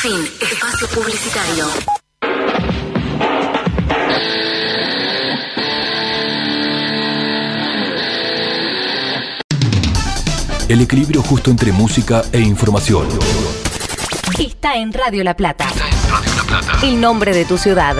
Fin. 0.00 0.26
Espacio 0.40 0.88
publicitario. 0.88 1.66
El 10.70 10.80
equilibrio 10.80 11.22
justo 11.22 11.50
entre 11.50 11.72
música 11.72 12.22
e 12.32 12.40
información. 12.40 13.08
Está 14.38 14.76
en 14.76 14.94
Radio 14.94 15.22
La 15.22 15.36
Plata. 15.36 15.66
El 16.82 16.98
nombre 16.98 17.34
de 17.34 17.44
tu 17.44 17.58
ciudad. 17.58 17.96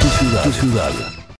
Tu 0.00 0.08
ciudad. 0.08 0.42
Tu 0.44 0.52
ciudad. 0.52 0.92